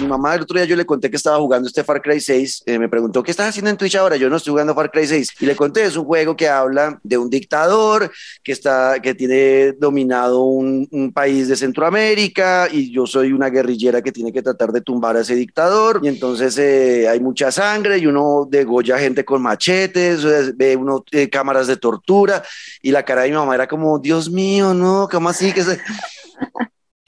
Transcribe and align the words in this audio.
Mi 0.00 0.06
mamá 0.06 0.34
el 0.34 0.42
otro 0.42 0.56
día 0.56 0.64
yo 0.64 0.76
le 0.76 0.86
conté 0.86 1.10
que 1.10 1.16
estaba 1.16 1.36
jugando 1.38 1.68
este 1.68 1.84
Far 1.84 2.00
Cry 2.00 2.20
6. 2.20 2.62
eh, 2.64 2.78
me 2.78 2.88
preguntó, 2.88 3.22
¿qué 3.22 3.30
estás 3.30 3.50
haciendo 3.50 3.70
en 3.70 3.76
Twitch 3.76 3.96
ahora? 3.96 4.16
Yo 4.16 4.30
no 4.30 4.36
estoy 4.36 4.52
jugando 4.52 4.74
Far 4.74 4.90
Cry 4.90 5.06
6. 5.06 5.32
Y 5.40 5.46
le 5.46 5.54
conté, 5.54 5.84
es 5.84 5.96
un 5.96 6.06
juego 6.06 6.34
que 6.36 6.48
habla 6.48 6.98
de 7.02 7.18
un 7.18 7.28
dictador 7.28 8.10
que, 8.42 8.52
está, 8.52 8.98
que 9.02 9.14
tiene 9.14 9.72
dominado 9.72 10.42
un, 10.44 10.88
un 10.90 11.12
país 11.12 11.48
de 11.48 11.56
Centroamérica 11.56 12.68
y 12.72 12.90
yo 12.90 13.06
soy 13.06 13.32
una 13.32 13.50
guerrillera 13.50 14.00
que 14.00 14.10
tiene 14.10 14.32
que 14.32 14.40
tratar 14.40 14.72
de 14.72 14.80
tumbar 14.80 15.16
a 15.16 15.20
ese 15.20 15.34
dictador. 15.34 16.00
Y 16.02 16.08
entonces 16.08 16.56
eh, 16.56 17.06
hay 17.06 17.20
mucha 17.20 17.52
sangre 17.52 17.98
y 17.98 18.06
uno 18.06 18.48
degolla 18.50 18.98
gente 18.98 19.24
con 19.24 19.42
machetes, 19.42 20.56
ve 20.56 20.76
uno 20.76 21.04
eh, 21.10 21.28
cámaras 21.28 21.66
de 21.66 21.76
tortura 21.76 22.42
y 22.80 22.90
la 22.90 23.04
cara 23.04 23.22
de 23.22 23.28
mi 23.28 23.36
mamá 23.36 23.54
era 23.54 23.68
como, 23.68 23.98
Dios 23.98 24.30
mío, 24.30 24.72
no, 24.72 25.08
¿cómo 25.10 25.28
así? 25.28 25.52
que 25.52 25.62
se... 25.62 25.78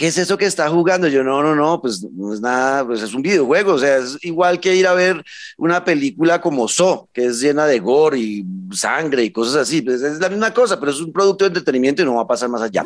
¿qué 0.02 0.08
es 0.08 0.18
eso 0.18 0.36
que 0.36 0.46
está 0.46 0.68
jugando? 0.68 1.06
Yo, 1.06 1.22
no, 1.22 1.44
no, 1.44 1.54
no, 1.54 1.80
pues 1.80 2.02
no 2.02 2.34
es 2.34 2.40
nada, 2.40 2.84
pues 2.84 3.02
es 3.02 3.14
un 3.14 3.22
videojuego, 3.22 3.74
o 3.74 3.78
sea, 3.78 3.98
es 3.98 4.18
igual 4.22 4.58
que 4.58 4.74
ir 4.74 4.88
a 4.88 4.94
ver 4.94 5.22
una 5.56 5.84
película 5.84 6.40
como 6.40 6.66
So, 6.66 7.08
que 7.12 7.26
es 7.26 7.40
llena 7.40 7.66
de 7.66 7.78
gore 7.78 8.18
y 8.18 8.44
sangre 8.72 9.22
y 9.22 9.30
cosas 9.30 9.54
así, 9.54 9.80
pues 9.80 10.02
es 10.02 10.18
la 10.18 10.28
misma 10.28 10.52
cosa, 10.52 10.80
pero 10.80 10.90
es 10.90 11.00
un 11.00 11.12
producto 11.12 11.44
de 11.44 11.50
entretenimiento 11.50 12.02
y 12.02 12.04
no 12.04 12.16
va 12.16 12.22
a 12.22 12.26
pasar 12.26 12.48
más 12.48 12.62
allá. 12.62 12.82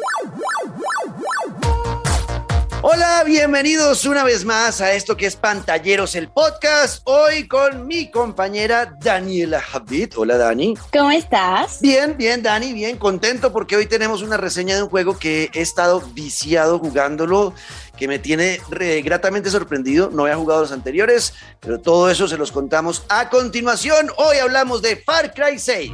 Hola, 2.82 3.24
bienvenidos 3.24 4.04
una 4.04 4.22
vez 4.22 4.44
más 4.44 4.80
a 4.80 4.92
esto 4.92 5.16
que 5.16 5.26
es 5.26 5.34
Pantalleros 5.34 6.14
el 6.14 6.28
podcast. 6.28 7.02
Hoy 7.04 7.48
con 7.48 7.86
mi 7.86 8.10
compañera 8.10 8.96
Daniela 9.00 9.60
Javid. 9.60 10.12
Hola, 10.16 10.36
Dani. 10.36 10.74
¿Cómo 10.92 11.10
estás? 11.10 11.80
Bien, 11.80 12.16
bien, 12.16 12.42
Dani, 12.42 12.72
bien 12.72 12.96
contento 12.96 13.52
porque 13.52 13.76
hoy 13.76 13.86
tenemos 13.86 14.22
una 14.22 14.36
reseña 14.36 14.76
de 14.76 14.82
un 14.84 14.88
juego 14.88 15.18
que 15.18 15.50
he 15.52 15.60
estado 15.62 16.00
viciado 16.14 16.78
jugándolo, 16.78 17.54
que 17.96 18.06
me 18.06 18.18
tiene 18.20 18.60
re- 18.70 19.02
gratamente 19.02 19.50
sorprendido. 19.50 20.10
No 20.12 20.22
había 20.24 20.36
jugado 20.36 20.60
los 20.60 20.72
anteriores, 20.72 21.34
pero 21.60 21.80
todo 21.80 22.08
eso 22.10 22.28
se 22.28 22.36
los 22.36 22.52
contamos 22.52 23.05
a 23.08 23.30
continuación. 23.30 24.11
Hoy 24.16 24.36
hablamos 24.36 24.83
de 24.83 24.96
Far 24.96 25.33
Cry 25.34 25.58
6. 25.58 25.90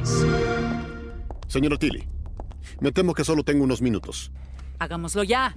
Señor 1.47 1.77
Tilly, 1.79 2.07
me 2.81 2.91
temo 2.91 3.13
que 3.15 3.23
solo 3.23 3.43
tengo 3.43 3.63
unos 3.63 3.81
minutos. 3.81 4.31
Hagámoslo 4.79 5.23
ya. 5.23 5.55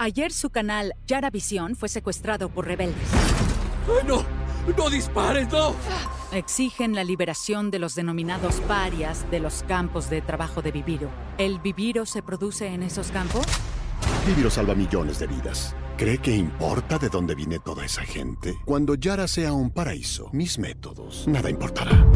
Ayer 0.00 0.32
su 0.32 0.50
canal 0.50 0.94
Yara 1.08 1.28
Visión 1.28 1.74
fue 1.74 1.88
secuestrado 1.88 2.50
por 2.50 2.66
rebeldes. 2.68 3.08
¡Ay, 3.88 4.06
no! 4.06 4.24
¡No 4.76 4.90
dispares, 4.90 5.50
no! 5.50 5.74
Exigen 6.30 6.94
la 6.94 7.02
liberación 7.02 7.72
de 7.72 7.80
los 7.80 7.96
denominados 7.96 8.60
parias 8.60 9.28
de 9.32 9.40
los 9.40 9.64
campos 9.64 10.08
de 10.08 10.22
trabajo 10.22 10.62
de 10.62 10.70
Viviro. 10.70 11.10
¿El 11.36 11.58
Viviro 11.58 12.06
se 12.06 12.22
produce 12.22 12.68
en 12.68 12.84
esos 12.84 13.10
campos? 13.10 13.44
Viviro 14.24 14.50
salva 14.50 14.76
millones 14.76 15.18
de 15.18 15.26
vidas. 15.26 15.74
¿Cree 15.96 16.18
que 16.18 16.36
importa 16.36 16.96
de 16.98 17.08
dónde 17.08 17.34
viene 17.34 17.58
toda 17.58 17.84
esa 17.84 18.02
gente? 18.02 18.54
Cuando 18.64 18.94
Yara 18.94 19.26
sea 19.26 19.52
un 19.52 19.72
paraíso, 19.72 20.30
mis 20.32 20.60
métodos, 20.60 21.26
nada 21.26 21.50
importará. 21.50 22.06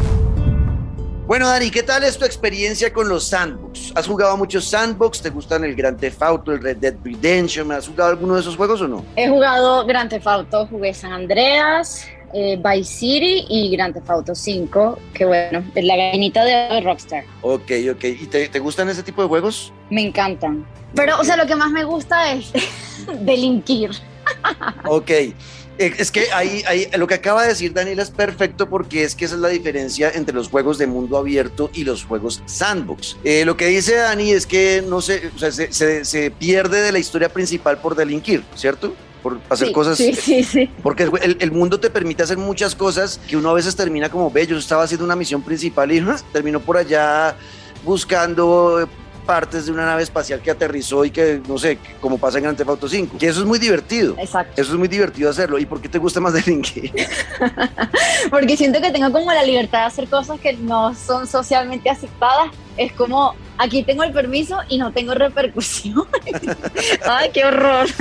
Bueno, 1.25 1.47
Dani, 1.47 1.71
¿qué 1.71 1.83
tal 1.83 2.03
es 2.03 2.17
tu 2.17 2.25
experiencia 2.25 2.91
con 2.91 3.07
los 3.07 3.23
sandbox? 3.29 3.93
¿Has 3.95 4.07
jugado 4.07 4.35
muchos 4.35 4.65
sandbox? 4.65 5.21
¿Te 5.21 5.29
gustan 5.29 5.63
el 5.63 5.73
Grand 5.73 5.97
Theft 5.97 6.21
Auto, 6.21 6.51
el 6.51 6.61
Red 6.61 6.77
Dead 6.77 6.95
Redemption? 7.01 7.71
¿Has 7.71 7.87
jugado 7.87 8.09
alguno 8.09 8.35
de 8.35 8.41
esos 8.41 8.57
juegos 8.57 8.81
o 8.81 8.89
no? 8.89 9.05
He 9.15 9.29
jugado 9.29 9.85
Grand 9.85 10.09
Theft 10.09 10.27
Auto, 10.27 10.67
jugué 10.67 10.93
San 10.93 11.13
Andreas, 11.13 12.05
eh, 12.33 12.61
Vice 12.61 12.93
City 12.93 13.45
y 13.47 13.71
Grand 13.71 13.93
Theft 13.93 14.09
Auto 14.09 14.35
5, 14.35 14.99
que 15.13 15.23
bueno, 15.23 15.63
es 15.73 15.85
la 15.85 15.95
gallinita 15.95 16.43
de 16.43 16.81
Rockstar. 16.81 17.23
Ok, 17.41 17.71
ok. 17.91 18.03
¿Y 18.03 18.25
te, 18.27 18.49
te 18.49 18.59
gustan 18.59 18.89
ese 18.89 19.01
tipo 19.01 19.21
de 19.21 19.29
juegos? 19.29 19.71
Me 19.89 20.01
encantan. 20.01 20.65
Pero, 20.93 21.17
o 21.21 21.23
sea, 21.23 21.37
lo 21.37 21.47
que 21.47 21.55
más 21.55 21.71
me 21.71 21.85
gusta 21.85 22.33
es 22.33 22.51
delinquir. 23.21 23.91
Ok. 24.85 25.11
Eh, 25.87 25.93
Es 25.97 26.11
que 26.11 26.31
ahí, 26.31 26.63
ahí, 26.67 26.87
lo 26.97 27.07
que 27.07 27.15
acaba 27.15 27.41
de 27.43 27.49
decir 27.49 27.73
Daniela 27.73 28.03
es 28.03 28.11
perfecto 28.11 28.69
porque 28.69 29.03
es 29.03 29.15
que 29.15 29.25
esa 29.25 29.35
es 29.35 29.41
la 29.41 29.49
diferencia 29.49 30.11
entre 30.13 30.33
los 30.35 30.49
juegos 30.49 30.77
de 30.77 30.87
mundo 30.87 31.17
abierto 31.17 31.69
y 31.73 31.83
los 31.83 32.03
juegos 32.05 32.41
sandbox. 32.45 33.17
Eh, 33.23 33.43
lo 33.45 33.57
que 33.57 33.67
dice 33.67 33.95
Dani 33.95 34.31
es 34.31 34.45
que 34.47 34.83
no 34.87 35.01
se, 35.01 35.27
o 35.35 35.39
sea, 35.39 35.51
se, 35.51 35.71
se- 35.73 36.05
se 36.05 36.31
pierde 36.31 36.81
de 36.81 36.91
la 36.91 36.99
historia 36.99 37.29
principal 37.29 37.77
por 37.79 37.95
delinquir, 37.95 38.43
¿cierto? 38.55 38.93
Por 39.21 39.39
hacer 39.49 39.67
sí, 39.67 39.73
cosas. 39.73 39.97
Sí, 39.97 40.13
sí, 40.13 40.43
sí. 40.43 40.69
Porque 40.83 41.03
el, 41.21 41.37
el 41.39 41.51
mundo 41.51 41.79
te 41.79 41.89
permite 41.89 42.23
hacer 42.23 42.37
muchas 42.37 42.75
cosas 42.75 43.19
que 43.27 43.37
uno 43.37 43.49
a 43.49 43.53
veces 43.53 43.75
termina 43.75 44.09
como, 44.09 44.29
ve, 44.29 44.45
yo 44.45 44.57
estaba 44.57 44.83
haciendo 44.83 45.05
una 45.05 45.15
misión 45.15 45.41
principal 45.41 45.91
y 45.91 45.99
¡ah! 45.99 46.17
terminó 46.33 46.59
por 46.59 46.75
allá 46.77 47.35
buscando 47.85 48.87
partes 49.23 49.65
de 49.65 49.71
una 49.71 49.85
nave 49.85 50.03
espacial 50.03 50.41
que 50.41 50.51
aterrizó 50.51 51.05
y 51.05 51.11
que, 51.11 51.41
no 51.47 51.57
sé, 51.57 51.77
como 51.99 52.17
pasa 52.17 52.37
en 52.37 52.43
Grand 52.43 52.57
Theft 52.57 52.69
Auto 52.69 52.87
5. 52.87 53.17
Que 53.17 53.27
eso 53.27 53.41
es 53.41 53.45
muy 53.45 53.59
divertido. 53.59 54.15
Exacto. 54.17 54.61
Eso 54.61 54.73
es 54.73 54.77
muy 54.77 54.87
divertido 54.87 55.29
hacerlo. 55.29 55.57
¿Y 55.57 55.65
por 55.65 55.81
qué 55.81 55.89
te 55.89 55.97
gusta 55.97 56.19
más 56.19 56.33
delinquir? 56.33 56.91
Porque 58.29 58.57
siento 58.57 58.81
que 58.81 58.91
tengo 58.91 59.11
como 59.11 59.31
la 59.31 59.43
libertad 59.43 59.79
de 59.79 59.85
hacer 59.85 60.07
cosas 60.07 60.39
que 60.39 60.53
no 60.53 60.93
son 60.95 61.27
socialmente 61.27 61.89
aceptadas. 61.89 62.51
Es 62.77 62.91
como, 62.93 63.35
aquí 63.57 63.83
tengo 63.83 64.03
el 64.03 64.11
permiso 64.11 64.57
y 64.67 64.77
no 64.77 64.91
tengo 64.91 65.13
repercusión. 65.13 66.05
Ay, 67.05 67.29
qué 67.33 67.45
horror. 67.45 67.87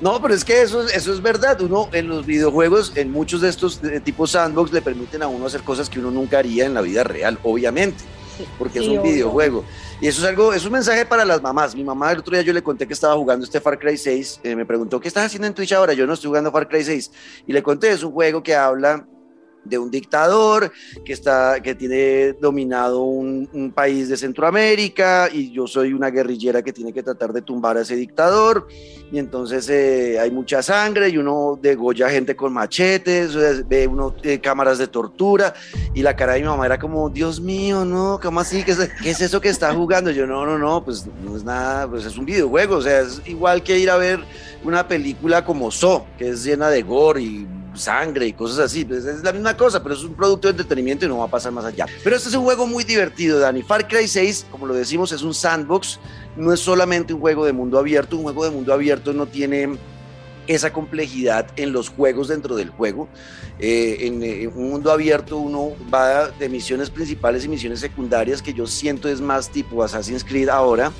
No, 0.00 0.20
pero 0.22 0.32
es 0.32 0.46
que 0.46 0.62
eso, 0.62 0.88
eso 0.88 1.12
es 1.12 1.20
verdad. 1.20 1.60
Uno 1.60 1.90
en 1.92 2.08
los 2.08 2.24
videojuegos, 2.24 2.92
en 2.96 3.12
muchos 3.12 3.42
de 3.42 3.50
estos 3.50 3.82
de 3.82 4.00
tipo 4.00 4.26
sandbox, 4.26 4.72
le 4.72 4.80
permiten 4.80 5.22
a 5.22 5.28
uno 5.28 5.44
hacer 5.44 5.60
cosas 5.60 5.90
que 5.90 5.98
uno 5.98 6.10
nunca 6.10 6.38
haría 6.38 6.64
en 6.64 6.72
la 6.72 6.80
vida 6.80 7.04
real, 7.04 7.38
obviamente. 7.42 8.02
Porque 8.58 8.78
es 8.78 8.88
un 8.88 9.02
videojuego. 9.02 9.64
Y 10.00 10.08
eso 10.08 10.22
es 10.22 10.28
algo, 10.28 10.52
es 10.52 10.64
un 10.64 10.72
mensaje 10.72 11.04
para 11.04 11.24
las 11.24 11.42
mamás. 11.42 11.74
Mi 11.74 11.84
mamá 11.84 12.12
el 12.12 12.18
otro 12.18 12.32
día 12.32 12.42
yo 12.42 12.52
le 12.52 12.62
conté 12.62 12.86
que 12.86 12.94
estaba 12.94 13.14
jugando 13.14 13.44
este 13.44 13.60
Far 13.60 13.78
Cry 13.78 13.96
6. 13.96 14.40
eh, 14.42 14.56
me 14.56 14.64
preguntó, 14.64 15.00
¿qué 15.00 15.08
estás 15.08 15.26
haciendo 15.26 15.46
en 15.46 15.54
Twitch 15.54 15.72
ahora? 15.72 15.92
Yo 15.92 16.06
no 16.06 16.14
estoy 16.14 16.28
jugando 16.28 16.50
Far 16.50 16.68
Cry 16.68 16.84
6. 16.84 17.10
Y 17.46 17.52
le 17.52 17.62
conté, 17.62 17.90
es 17.90 18.02
un 18.02 18.12
juego 18.12 18.42
que 18.42 18.54
habla 18.54 19.06
de 19.64 19.78
un 19.78 19.90
dictador 19.90 20.72
que 21.04 21.12
está 21.12 21.60
que 21.62 21.74
tiene 21.74 22.32
dominado 22.34 23.02
un, 23.02 23.48
un 23.52 23.72
país 23.72 24.08
de 24.08 24.16
Centroamérica 24.16 25.28
y 25.32 25.50
yo 25.52 25.66
soy 25.66 25.92
una 25.92 26.10
guerrillera 26.10 26.62
que 26.62 26.72
tiene 26.72 26.92
que 26.92 27.02
tratar 27.02 27.32
de 27.32 27.42
tumbar 27.42 27.76
a 27.76 27.82
ese 27.82 27.96
dictador 27.96 28.66
y 29.12 29.18
entonces 29.18 29.68
eh, 29.68 30.18
hay 30.20 30.30
mucha 30.30 30.62
sangre 30.62 31.08
y 31.08 31.18
uno 31.18 31.58
degolla 31.60 32.08
gente 32.08 32.36
con 32.36 32.52
machetes, 32.52 33.34
ve 33.68 33.86
uno 33.86 34.14
eh, 34.22 34.38
cámaras 34.38 34.78
de 34.78 34.86
tortura 34.86 35.52
y 35.94 36.02
la 36.02 36.14
cara 36.14 36.34
de 36.34 36.40
mi 36.40 36.46
mamá 36.46 36.66
era 36.66 36.78
como, 36.78 37.10
Dios 37.10 37.40
mío, 37.40 37.84
no, 37.84 38.20
¿cómo 38.22 38.40
así? 38.40 38.62
¿Qué 38.62 38.72
es, 38.72 38.88
qué 39.02 39.10
es 39.10 39.20
eso 39.20 39.40
que 39.40 39.48
está 39.48 39.74
jugando? 39.74 40.10
Yo, 40.10 40.26
no, 40.26 40.46
no, 40.46 40.58
no, 40.58 40.84
pues 40.84 41.06
no 41.24 41.36
es 41.36 41.42
nada, 41.42 41.88
pues 41.88 42.04
es 42.04 42.16
un 42.16 42.24
videojuego, 42.24 42.76
o 42.76 42.82
sea, 42.82 43.00
es 43.00 43.20
igual 43.26 43.62
que 43.62 43.78
ir 43.78 43.90
a 43.90 43.96
ver 43.96 44.20
una 44.62 44.86
película 44.86 45.44
como 45.44 45.70
So, 45.70 46.06
que 46.16 46.28
es 46.30 46.44
llena 46.44 46.68
de 46.68 46.82
gore 46.82 47.22
y 47.22 47.48
sangre 47.74 48.26
y 48.26 48.32
cosas 48.32 48.58
así, 48.58 48.84
pues 48.84 49.04
es 49.04 49.22
la 49.22 49.32
misma 49.32 49.56
cosa, 49.56 49.82
pero 49.82 49.94
es 49.94 50.02
un 50.02 50.14
producto 50.14 50.48
de 50.48 50.52
entretenimiento 50.52 51.06
y 51.06 51.08
no 51.08 51.18
va 51.18 51.24
a 51.24 51.30
pasar 51.30 51.52
más 51.52 51.64
allá. 51.64 51.86
Pero 52.02 52.16
este 52.16 52.28
es 52.28 52.34
un 52.34 52.44
juego 52.44 52.66
muy 52.66 52.84
divertido, 52.84 53.38
Dani. 53.38 53.62
Far 53.62 53.86
Cry 53.88 54.08
6, 54.08 54.46
como 54.50 54.66
lo 54.66 54.74
decimos, 54.74 55.12
es 55.12 55.22
un 55.22 55.34
sandbox, 55.34 55.98
no 56.36 56.52
es 56.52 56.60
solamente 56.60 57.14
un 57.14 57.20
juego 57.20 57.44
de 57.44 57.52
mundo 57.52 57.78
abierto, 57.78 58.16
un 58.16 58.24
juego 58.24 58.44
de 58.44 58.50
mundo 58.50 58.72
abierto 58.72 59.12
no 59.12 59.26
tiene 59.26 59.78
esa 60.46 60.72
complejidad 60.72 61.46
en 61.56 61.72
los 61.72 61.88
juegos 61.88 62.28
dentro 62.28 62.56
del 62.56 62.70
juego. 62.70 63.08
Eh, 63.58 64.06
en, 64.06 64.22
eh, 64.22 64.42
en 64.44 64.52
un 64.56 64.70
mundo 64.70 64.90
abierto 64.90 65.36
uno 65.36 65.72
va 65.92 66.28
de 66.28 66.48
misiones 66.48 66.90
principales 66.90 67.44
y 67.44 67.48
misiones 67.48 67.80
secundarias 67.80 68.40
que 68.42 68.54
yo 68.54 68.66
siento 68.66 69.08
es 69.08 69.20
más 69.20 69.50
tipo 69.50 69.82
Assassin's 69.82 70.24
Creed 70.24 70.48
ahora 70.48 70.92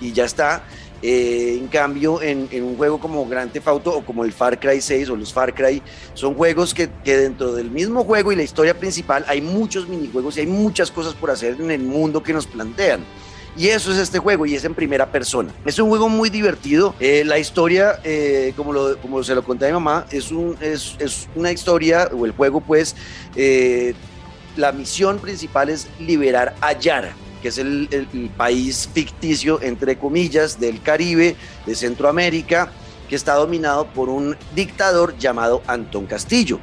y 0.00 0.12
ya 0.12 0.24
está. 0.24 0.64
Eh, 1.02 1.56
en 1.58 1.66
cambio, 1.66 2.22
en, 2.22 2.48
en 2.52 2.62
un 2.62 2.76
juego 2.76 3.00
como 3.00 3.26
Grand 3.26 3.50
Theft 3.50 3.68
Auto 3.68 3.96
o 3.96 4.04
como 4.04 4.24
el 4.24 4.32
Far 4.32 4.60
Cry 4.60 4.80
6 4.80 5.10
o 5.10 5.16
los 5.16 5.32
Far 5.32 5.52
Cry, 5.52 5.82
son 6.14 6.34
juegos 6.34 6.72
que, 6.72 6.88
que 7.04 7.16
dentro 7.16 7.52
del 7.52 7.70
mismo 7.70 8.04
juego 8.04 8.30
y 8.30 8.36
la 8.36 8.44
historia 8.44 8.78
principal 8.78 9.24
hay 9.26 9.40
muchos 9.40 9.88
minijuegos 9.88 10.36
y 10.36 10.40
hay 10.40 10.46
muchas 10.46 10.90
cosas 10.90 11.14
por 11.14 11.30
hacer 11.30 11.56
en 11.60 11.70
el 11.70 11.82
mundo 11.82 12.22
que 12.22 12.32
nos 12.32 12.46
plantean. 12.46 13.00
Y 13.56 13.68
eso 13.68 13.92
es 13.92 13.98
este 13.98 14.18
juego 14.18 14.46
y 14.46 14.54
es 14.54 14.64
en 14.64 14.74
primera 14.74 15.12
persona. 15.12 15.52
Es 15.66 15.78
un 15.78 15.88
juego 15.90 16.08
muy 16.08 16.30
divertido. 16.30 16.94
Eh, 17.00 17.22
la 17.24 17.38
historia, 17.38 18.00
eh, 18.02 18.54
como, 18.56 18.72
lo, 18.72 18.96
como 18.98 19.22
se 19.22 19.34
lo 19.34 19.44
conté 19.44 19.66
a 19.66 19.68
mi 19.68 19.74
mamá, 19.74 20.06
es, 20.10 20.30
un, 20.30 20.56
es, 20.60 20.96
es 20.98 21.28
una 21.34 21.52
historia, 21.52 22.08
o 22.16 22.24
el 22.24 22.32
juego 22.32 22.62
pues, 22.62 22.96
eh, 23.36 23.94
la 24.56 24.72
misión 24.72 25.18
principal 25.18 25.68
es 25.68 25.86
liberar 26.00 26.54
a 26.62 26.72
Yara, 26.72 27.14
que 27.42 27.48
es 27.48 27.58
el, 27.58 27.88
país 28.36 28.88
ficticio, 28.92 29.60
entre 29.60 29.98
comillas, 29.98 30.60
del 30.60 30.80
Caribe, 30.80 31.36
de 31.66 31.74
Centroamérica, 31.74 32.72
que 33.08 33.16
está 33.16 33.34
dominado 33.34 33.86
por 33.88 34.08
un 34.08 34.36
dictador 34.54 35.18
llamado 35.18 35.62
Antón 35.66 36.06
Castillo 36.06 36.60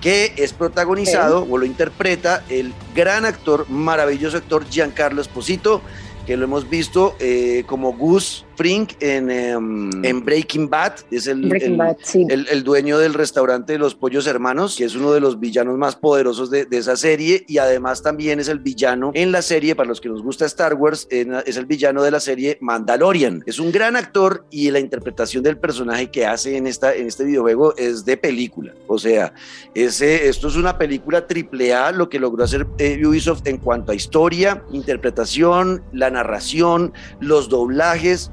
que 0.00 0.32
es 0.36 0.52
protagonizado 0.52 1.44
o 1.50 1.58
lo 1.58 1.64
interpreta 1.64 2.44
el 2.48 2.72
gran 2.94 3.24
actor, 3.24 3.68
maravilloso 3.68 4.36
actor 4.36 4.64
Giancarlo 4.68 5.20
Esposito, 5.20 5.82
que 6.24 6.36
lo 6.36 6.44
hemos 6.44 6.70
visto 6.70 7.16
eh, 7.18 7.64
como 7.66 7.94
Gus 7.94 8.44
Frink 8.58 8.94
en, 9.00 9.30
em, 9.30 9.88
en 10.04 10.24
Breaking 10.24 10.68
Bad, 10.68 10.94
es 11.12 11.28
el, 11.28 11.42
Breaking 11.48 11.72
el- 11.72 11.76
Bad, 11.76 11.96
sí. 12.02 12.26
el- 12.28 12.48
el 12.50 12.64
dueño 12.64 12.98
del 12.98 13.14
restaurante 13.14 13.74
de 13.74 13.78
los 13.78 13.94
Pollos 13.94 14.26
Hermanos, 14.26 14.74
que 14.76 14.84
es 14.84 14.96
uno 14.96 15.12
de 15.12 15.20
los 15.20 15.38
villanos 15.38 15.78
más 15.78 15.94
poderosos 15.94 16.50
de, 16.50 16.64
de 16.64 16.78
esa 16.78 16.96
serie 16.96 17.44
y 17.46 17.58
además 17.58 18.02
también 18.02 18.40
es 18.40 18.48
el 18.48 18.58
villano 18.58 19.12
en 19.14 19.30
la 19.30 19.42
serie, 19.42 19.76
para 19.76 19.88
los 19.88 20.00
que 20.00 20.08
nos 20.08 20.22
gusta 20.24 20.44
Star 20.46 20.74
Wars, 20.74 21.06
en- 21.10 21.34
es 21.46 21.56
el 21.56 21.66
villano 21.66 22.02
de 22.02 22.10
la 22.10 22.18
serie 22.18 22.58
Mandalorian. 22.60 23.44
Es 23.46 23.60
un 23.60 23.70
gran 23.70 23.94
actor 23.94 24.44
y 24.50 24.72
la 24.72 24.80
interpretación 24.80 25.44
del 25.44 25.56
personaje 25.56 26.10
que 26.10 26.26
hace 26.26 26.56
en, 26.56 26.66
esta, 26.66 26.92
en 26.96 27.06
este 27.06 27.22
videojuego 27.22 27.76
es 27.76 28.04
de 28.04 28.16
película. 28.16 28.74
O 28.88 28.98
sea, 28.98 29.32
ese, 29.74 30.28
esto 30.28 30.48
es 30.48 30.56
una 30.56 30.76
película 30.78 31.28
triple 31.28 31.74
A, 31.74 31.92
lo 31.92 32.08
que 32.08 32.18
logró 32.18 32.42
hacer 32.42 32.66
eh, 32.78 33.00
Ubisoft 33.06 33.46
en 33.46 33.58
cuanto 33.58 33.92
a 33.92 33.94
historia, 33.94 34.64
interpretación, 34.72 35.84
la 35.92 36.10
narración, 36.10 36.92
los 37.20 37.48
doblajes. 37.48 38.32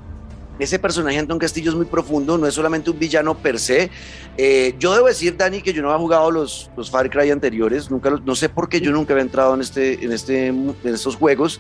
Ese 0.58 0.80
personaje 0.80 1.18
Anton 1.18 1.38
Castillo 1.38 1.70
es 1.70 1.76
muy 1.76 1.86
profundo, 1.86 2.38
no 2.38 2.48
es 2.48 2.54
solamente 2.54 2.90
un 2.90 2.98
villano 2.98 3.36
per 3.36 3.60
se. 3.60 3.90
Eh, 4.38 4.74
yo 4.80 4.94
debo 4.94 5.08
decir, 5.08 5.36
Dani, 5.36 5.62
que 5.62 5.74
yo 5.74 5.82
no 5.82 5.90
había 5.90 6.02
jugado 6.02 6.32
los, 6.32 6.70
los 6.78 6.90
Far 6.90 7.10
Cry 7.10 7.32
anteriores, 7.32 7.92
nunca 7.92 8.10
no 8.10 8.36
sé 8.36 8.50
por 8.50 8.70
qué 8.70 8.80
yo 8.80 8.92
nunca 8.92 9.14
había 9.14 9.24
entrado 9.24 9.54
en, 9.54 9.62
este, 9.62 10.04
en, 10.04 10.12
este, 10.12 10.48
en 10.48 10.76
estos 10.84 11.16
juegos, 11.16 11.60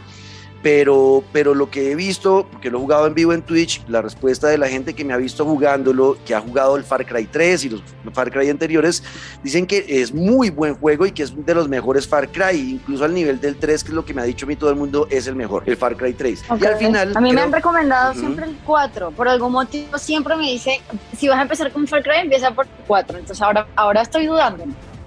pero, 0.65 1.23
pero 1.31 1.53
lo 1.53 1.69
que 1.69 1.91
he 1.91 1.95
visto, 1.95 2.47
porque 2.51 2.71
lo 2.71 2.79
he 2.79 2.81
jugado 2.81 3.05
en 3.05 3.13
vivo 3.13 3.33
en 3.33 3.43
Twitch, 3.43 3.83
la 3.87 4.01
respuesta 4.01 4.47
de 4.47 4.57
la 4.57 4.67
gente 4.67 4.95
que 4.95 5.05
me 5.05 5.13
ha 5.13 5.17
visto 5.17 5.45
jugándolo, 5.45 6.17
que 6.25 6.33
ha 6.33 6.41
jugado 6.41 6.75
el 6.75 6.83
Far 6.83 7.05
Cry 7.05 7.27
3 7.27 7.65
y 7.65 7.69
los 7.69 7.83
Far 8.13 8.31
Cry 8.31 8.49
anteriores, 8.49 9.03
dicen 9.43 9.67
que 9.67 9.85
es 9.87 10.11
muy 10.11 10.49
buen 10.49 10.73
juego 10.73 11.05
y 11.05 11.11
que 11.11 11.21
es 11.21 11.45
de 11.45 11.53
los 11.53 11.69
mejores 11.69 12.07
Far 12.07 12.31
Cry, 12.31 12.71
incluso 12.71 13.05
al 13.05 13.13
nivel 13.13 13.39
del 13.39 13.57
3, 13.57 13.83
que 13.83 13.89
es 13.89 13.93
lo 13.93 14.03
que 14.03 14.15
me 14.15 14.23
ha 14.23 14.25
dicho 14.25 14.47
a 14.47 14.49
mí 14.49 14.55
todo 14.55 14.71
el 14.71 14.75
mundo, 14.75 15.07
es 15.11 15.27
el 15.27 15.35
mejor, 15.35 15.61
el 15.67 15.77
Far 15.77 15.95
Cry 15.97 16.13
3. 16.13 16.45
Ok. 16.49 16.59
Y 16.59 16.65
al 16.65 16.77
final... 16.77 17.11
a 17.15 17.21
mí 17.21 17.31
me 17.31 17.41
han 17.41 17.51
recomendado 17.51 18.15
siempre 18.15 18.45
el 18.45 18.57
4. 18.65 19.11
Por 19.11 19.27
algún 19.27 19.51
motivo 19.51 19.99
siempre 19.99 20.35
me 20.35 20.49
dicen, 20.49 20.81
si 21.15 21.27
vas 21.27 21.37
a 21.37 21.43
empezar 21.43 21.71
con 21.71 21.85
Far 21.87 22.01
Cry, 22.01 22.21
empieza 22.23 22.49
por 22.49 22.65
el 22.65 22.71
4. 22.87 23.19
Entonces 23.19 23.39
ahora, 23.39 23.67
ahora 23.75 24.01
estoy 24.01 24.25
dudando. 24.25 24.63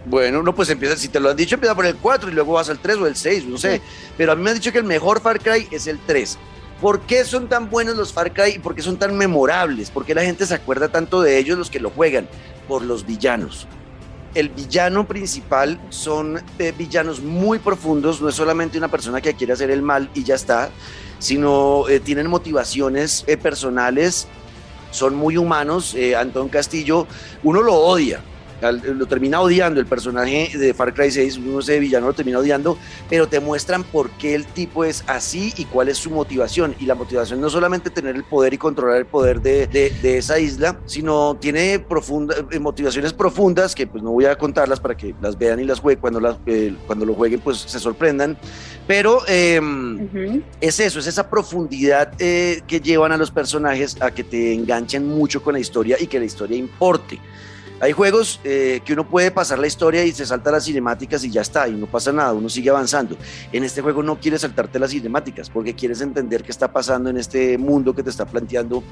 Bueno, 0.07 0.43
no, 0.43 0.55
pues 0.55 0.71
empieza, 0.71 0.97
si 0.97 1.09
te 1.09 1.21
lo 1.21 1.31
han 1.31 1.37
dicho, 1.37 1.57
empieza 1.57 1.75
por 1.75 1.87
el 1.87 1.97
4 1.97 2.31
y 2.31 2.33
luego 2.33 2.55
vas 2.55 2.71
al 2.71 2.79
3 2.79 2.97
o 2.99 3.07
el 3.07 3.17
6, 3.17 3.47
no 3.47 3.59
sé. 3.59 3.81
Pero 4.17 4.33
a 4.33 4.37
mí 4.37 4.43
me 4.43 4.51
han 4.51 4.57
dicho 4.57 4.73
que 4.73 4.79
el 4.79 4.85
mejor 4.85 5.21
Far 5.21 5.41
Cry 5.41 5.69
es 5.71 5.87
el 5.87 5.99
3. 5.99 6.39
¿Por 6.81 7.01
qué 7.01 7.25
son 7.25 7.49
tan 7.49 7.69
buenos 7.69 7.97
los 7.97 8.13
Far 8.13 8.33
Cry 8.33 8.55
y 8.57 8.59
por 8.59 8.75
qué 8.75 8.83
son 8.83 8.97
tan 8.97 9.17
memorables? 9.17 9.91
¿Por 9.91 10.05
qué 10.05 10.15
la 10.15 10.23
gente 10.23 10.47
se 10.47 10.55
acuerda 10.55 10.89
tanto 10.89 11.21
de 11.21 11.39
ellos 11.39 11.59
los 11.59 11.71
que 11.71 11.81
lo 11.81 11.91
juegan? 11.91 12.29
Por 12.69 12.83
los 12.83 13.05
villanos. 13.05 13.67
El 14.35 14.51
villano 14.51 15.09
principal 15.09 15.81
son 15.89 16.41
eh, 16.59 16.73
villanos 16.77 17.21
muy 17.21 17.59
profundos, 17.59 18.21
no 18.21 18.29
es 18.29 18.35
solamente 18.35 18.79
una 18.79 18.89
persona 18.89 19.21
que 19.21 19.35
quiere 19.35 19.55
hacer 19.55 19.71
el 19.71 19.83
mal 19.83 20.11
y 20.15 20.23
ya 20.23 20.35
está, 20.35 20.71
sino 21.19 21.89
eh, 21.89 21.99
tienen 22.01 22.29
motivaciones 22.29 23.25
eh, 23.27 23.37
personales, 23.37 24.29
son 24.91 25.15
muy 25.15 25.37
humanos. 25.37 25.95
Eh, 25.95 26.17
Antón 26.17 26.49
Castillo, 26.49 27.07
uno 27.43 27.63
lo 27.63 27.75
odia, 27.75 28.21
lo 28.61 29.07
termina 29.07 29.41
odiando 29.41 29.81
el 29.81 29.87
personaje 29.87 30.51
de 30.57 30.75
Far 30.75 30.95
Cry 30.95 31.11
6, 31.11 31.39
uno 31.39 31.61
ese 31.61 31.79
villano 31.79 32.07
lo 32.09 32.13
termina 32.13 32.39
odiando, 32.39 32.79
pero 33.09 33.29
te 33.29 33.41
muestran 33.41 33.85
por 33.85 34.11
qué 34.11 34.35
el 34.35 34.47
tipo 34.47 34.85
es 34.85 35.05
así 35.07 35.53
y 35.57 35.65
cuál 35.65 35.89
es 35.89 35.99
su 35.99 36.11
motivación. 36.11 36.75
Y 36.81 36.87
la 36.87 36.95
motivación 36.95 37.41
no 37.41 37.51
solamente 37.51 37.91
tener 37.91 38.17
el 38.17 38.25
poder 38.25 38.55
y 38.55 38.59
controlar 38.59 38.99
el 38.99 39.07
poder 39.07 39.41
de, 39.41 39.67
de- 39.67 39.91
de 40.03 40.19
esa 40.19 40.39
isla, 40.39 40.79
sino 40.87 41.37
tiene 41.41 41.79
profunda, 41.79 42.35
eh, 42.51 42.59
motivaciones 42.59 43.13
profundas 43.13 43.75
que 43.75 43.87
pues 43.87 44.03
no 44.03 44.11
voy 44.11 44.25
a 44.27 44.37
contarlas 44.37 44.81
para 44.81 44.97
que 44.97 45.15
las 45.21 45.39
vean 45.39 45.61
y 45.61 45.65
las 45.65 45.81
jueguen, 45.81 46.01
cuando, 46.01 46.21
las, 46.21 46.37
eh, 46.47 46.75
cuando 46.87 47.05
lo 47.05 47.15
jueguen 47.15 47.41
pues 47.41 47.59
se 47.59 47.79
sorprendan. 47.79 48.37
Pero... 48.87 49.21
em, 49.29 50.03
Ujú. 50.05 50.43
es 50.61 50.81
eso, 50.81 50.99
es 50.99 51.07
esa 51.07 51.29
profundidad 51.29 52.13
eh, 52.19 52.63
que 52.67 52.81
llevan 52.81 53.13
a 53.13 53.17
los 53.17 53.31
personajes 53.31 53.97
a 54.01 54.11
que 54.11 54.25
te 54.25 54.53
enganchen 54.55 55.07
mucho 55.07 55.43
con 55.43 55.55
la 55.55 55.61
historia 55.61 55.97
y 56.01 56.07
que 56.07 56.19
la 56.19 56.25
historia 56.25 56.57
importe. 56.57 57.19
Hay 57.81 57.93
juegos 57.93 58.41
eh, 58.45 58.81
que 58.85 58.93
uno 58.93 59.09
puede 59.09 59.31
pasar 59.31 59.59
la 59.59 59.67
historia 59.67 60.05
y 60.05 60.13
se 60.13 60.27
salta 60.27 60.51
las 60.51 60.65
cinemáticas 60.65 61.23
y 61.25 61.31
ya 61.31 61.43
está, 61.43 61.69
y 61.69 61.73
no 61.73 61.87
pasa 61.87 62.13
nada, 62.13 62.33
uno 62.33 62.49
sigue 62.49 62.71
avanzando. 62.71 63.17
En 63.53 63.65
este 63.65 63.83
juego 63.83 64.03
no 64.03 64.19
quieres 64.19 64.41
saltarte 64.41 64.79
las 64.79 64.91
cinemáticas 64.91 65.49
porque 65.49 65.75
quieres 65.75 66.01
entender 66.01 66.43
qué 66.43 66.51
está 66.51 66.73
pasando 66.73 67.11
en 67.11 67.19
este 67.19 67.57
mundo 67.57 67.95
que 67.95 68.03
te 68.03 68.11
está 68.11 68.27
planteando 68.27 68.83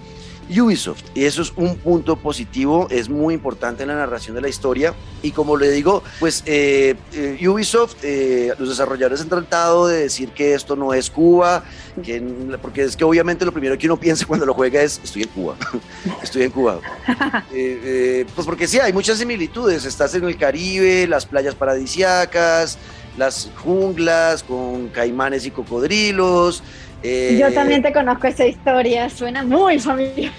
Ubisoft. 0.48 1.02
Y 1.14 1.24
eso 1.24 1.42
es 1.42 1.52
un 1.56 1.76
punto 1.76 2.16
positivo, 2.16 2.86
es 2.90 3.08
muy 3.08 3.34
importante 3.34 3.82
en 3.82 3.88
la 3.88 3.96
narración 3.96 4.34
de 4.36 4.42
la 4.42 4.48
historia. 4.48 4.94
Y 5.22 5.32
como 5.32 5.56
le 5.56 5.70
digo, 5.70 6.02
pues 6.20 6.42
eh, 6.46 6.94
eh, 7.12 7.48
Ubisoft, 7.48 7.96
eh, 8.02 8.52
los 8.58 8.68
desarrolladores 8.68 9.20
han 9.20 9.28
tratado 9.28 9.88
de 9.88 10.02
decir 10.02 10.30
que 10.30 10.54
esto 10.54 10.76
no 10.76 10.94
es 10.94 11.10
Cuba, 11.10 11.64
que, 12.02 12.20
porque 12.60 12.82
es 12.84 12.96
que 12.96 13.04
obviamente 13.04 13.44
lo 13.44 13.52
primero 13.52 13.76
que 13.78 13.86
uno 13.86 13.96
piensa 13.96 14.26
cuando 14.26 14.44
lo 14.46 14.54
juega 14.54 14.80
es, 14.82 15.00
estoy 15.02 15.22
en 15.22 15.28
Cuba, 15.28 15.56
estoy 16.22 16.42
en 16.44 16.50
Cuba. 16.50 16.80
Eh, 17.52 17.80
eh, 17.84 18.26
pues 18.34 18.46
porque 18.46 18.66
sí, 18.66 18.78
hay 18.78 18.92
muchas 18.92 19.18
similitudes, 19.18 19.84
estás 19.84 20.14
en 20.14 20.24
el 20.24 20.36
Caribe, 20.36 21.06
las 21.06 21.24
playas 21.24 21.54
paradisiacas, 21.54 22.78
las 23.16 23.50
junglas 23.62 24.42
con 24.42 24.88
caimanes 24.88 25.46
y 25.46 25.50
cocodrilos. 25.50 26.62
eh, 27.02 27.38
Yo 27.40 27.52
también 27.52 27.82
te 27.82 27.92
conozco 27.92 28.26
esa 28.26 28.44
historia, 28.46 29.08
suena 29.08 29.42
muy 29.42 29.78
familiar. 29.78 30.32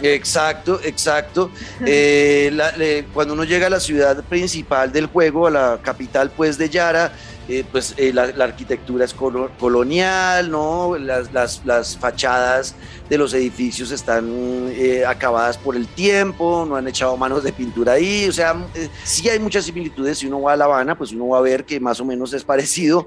Exacto, 0.00 0.80
exacto. 0.84 1.50
La- 1.80 2.72
cuando 3.12 3.34
uno 3.34 3.44
llega 3.44 3.66
a 3.66 3.70
la 3.70 3.80
ciudad 3.80 4.22
principal 4.24 4.92
del 4.92 5.06
juego, 5.06 5.46
a 5.46 5.50
la 5.50 5.78
capital 5.82 6.30
pues 6.30 6.56
de 6.58 6.68
Yara, 6.70 7.12
eh, 7.48 7.64
pues 7.70 7.94
eh, 7.96 8.12
la, 8.12 8.24
arquitectura 8.44 9.04
es 9.04 9.14
colo- 9.14 9.50
colonial, 9.58 10.50
¿no? 10.50 10.96
Las, 10.98 11.32
las- 11.32 11.62
las 11.64 11.96
fachadas 11.96 12.74
de 13.08 13.18
los 13.18 13.34
edificios 13.34 13.90
están 13.90 14.26
eh, 14.70 15.04
acabadas 15.06 15.58
por 15.58 15.76
el 15.76 15.86
tiempo, 15.86 16.64
no 16.66 16.76
han 16.76 16.88
echado 16.88 17.16
manos 17.16 17.44
de 17.44 17.52
pintura 17.52 17.92
ahí, 17.92 18.26
o 18.28 18.32
sea, 18.32 18.56
sí 19.04 19.28
hay 19.28 19.38
muchas 19.38 19.64
similitudes, 19.66 20.18
si 20.18 20.26
uno 20.26 20.40
va 20.42 20.54
a 20.54 20.56
La 20.56 20.64
Habana, 20.64 20.96
pues 20.96 21.12
uno 21.12 21.28
va 21.28 21.38
a 21.38 21.42
ver 21.42 21.64
que 21.64 21.78
más 21.78 22.00
o 22.00 22.04
menos 22.04 22.32
es 22.32 22.44
parecido, 22.44 23.06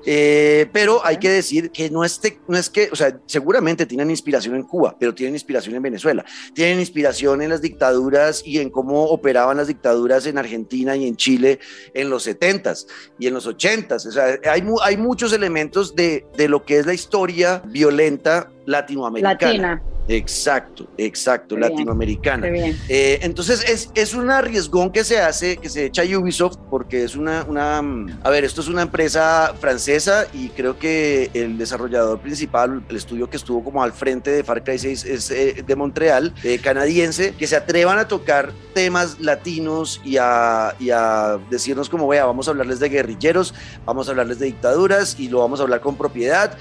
pero 0.72 1.04
hay 1.06 1.18
que 1.18 1.30
decir 1.30 1.72
que 1.72 1.90
no 1.90 2.04
no 2.48 2.58
es 2.58 2.70
que, 2.70 2.90
o 2.92 2.96
sea, 2.96 3.18
seguramente 3.26 3.86
tienen 3.86 4.10
inspiración 4.12 4.56
en 4.56 4.64
Cuba, 4.64 4.96
pero 5.00 5.14
tienen 5.16 5.34
inspiración 5.36 5.76
en 5.76 5.82
Venezuela 5.82 6.24
tienen 6.54 6.80
inspiración 6.80 7.42
en 7.42 7.50
las 7.50 7.62
dictaduras 7.62 8.44
y 8.46 8.60
en 8.60 8.70
cómo 8.70 9.06
operaban 9.06 9.58
las 9.58 9.68
dictaduras 9.68 10.26
en 10.26 10.38
Argentina 10.38 10.96
y 10.96 11.08
en 11.08 11.16
Chile 11.16 11.60
en 11.94 12.10
los 12.10 12.28
70s 12.28 12.86
y 13.20 13.28
en 13.28 13.34
los 13.34 13.48
80s. 13.48 14.06
O 14.08 14.12
sea, 14.12 14.25
hay, 14.50 14.64
hay 14.84 14.98
muchos 14.98 15.34
elementos 15.34 15.96
de, 15.96 16.26
de 16.38 16.48
lo 16.48 16.64
que 16.64 16.78
es 16.80 16.86
la 16.86 16.94
historia 16.94 17.62
violenta 17.66 18.50
latinoamericana. 18.66 19.34
Latina. 19.34 19.84
Exacto, 20.08 20.88
exacto, 20.98 21.58
latinoamericana. 21.58 22.48
Bien. 22.48 22.78
Eh, 22.88 23.20
entonces 23.22 23.68
es, 23.68 23.90
es 23.96 24.14
un 24.14 24.30
arriesgón 24.30 24.92
que 24.92 25.04
se 25.04 25.20
hace, 25.20 25.58
que 25.58 25.70
se 25.70 25.86
echa 25.86 26.04
Ubisoft, 26.04 26.58
porque 26.70 27.04
es 27.04 27.16
una, 27.16 27.44
una, 27.48 27.80
a 28.24 28.30
ver, 28.30 28.44
esto 28.44 28.62
es 28.62 28.68
una 28.68 28.84
empresa 28.84 29.56
francesa 29.60 30.28
y 30.34 30.50
creo 30.50 30.78
que 30.78 31.32
el 31.34 31.58
desarrollador 31.58 32.20
principal, 32.20 32.84
el 32.88 32.96
estudio 32.96 33.30
que 33.30 33.38
estuvo 33.38 33.64
como 33.64 33.82
al 33.82 33.94
frente 33.94 34.30
de 34.30 34.44
Far 34.44 34.64
Cry 34.64 34.78
6 34.78 35.06
es 35.06 35.32
eh, 35.32 35.64
de 35.66 35.76
Montreal, 35.76 36.34
eh, 36.44 36.60
canadiense, 36.60 37.34
que 37.34 37.48
se 37.48 37.56
atrevan 37.56 37.98
a 37.98 38.08
tocar 38.08 38.52
temas 38.76 39.20
latinos 39.20 40.02
y 40.04 40.18
a, 40.18 40.76
y 40.80 40.92
a 40.92 41.40
decirnos 41.50 41.90
como, 41.90 42.08
vea, 42.08 42.26
vamos 42.26 42.48
a 42.48 42.52
hablarles 42.52 42.80
de 42.80 42.90
guerrilleros, 42.90 43.56
vamos 43.86 44.08
a 44.08 44.12
hablarles 44.12 44.38
de 44.38 44.46
dictaduras 44.46 45.20
y 45.20 45.30
lo 45.30 45.40
vamos 45.40 45.60
a 45.60 45.64
hablar 45.64 45.82
con 45.82 45.98
propiedad. 45.98 46.58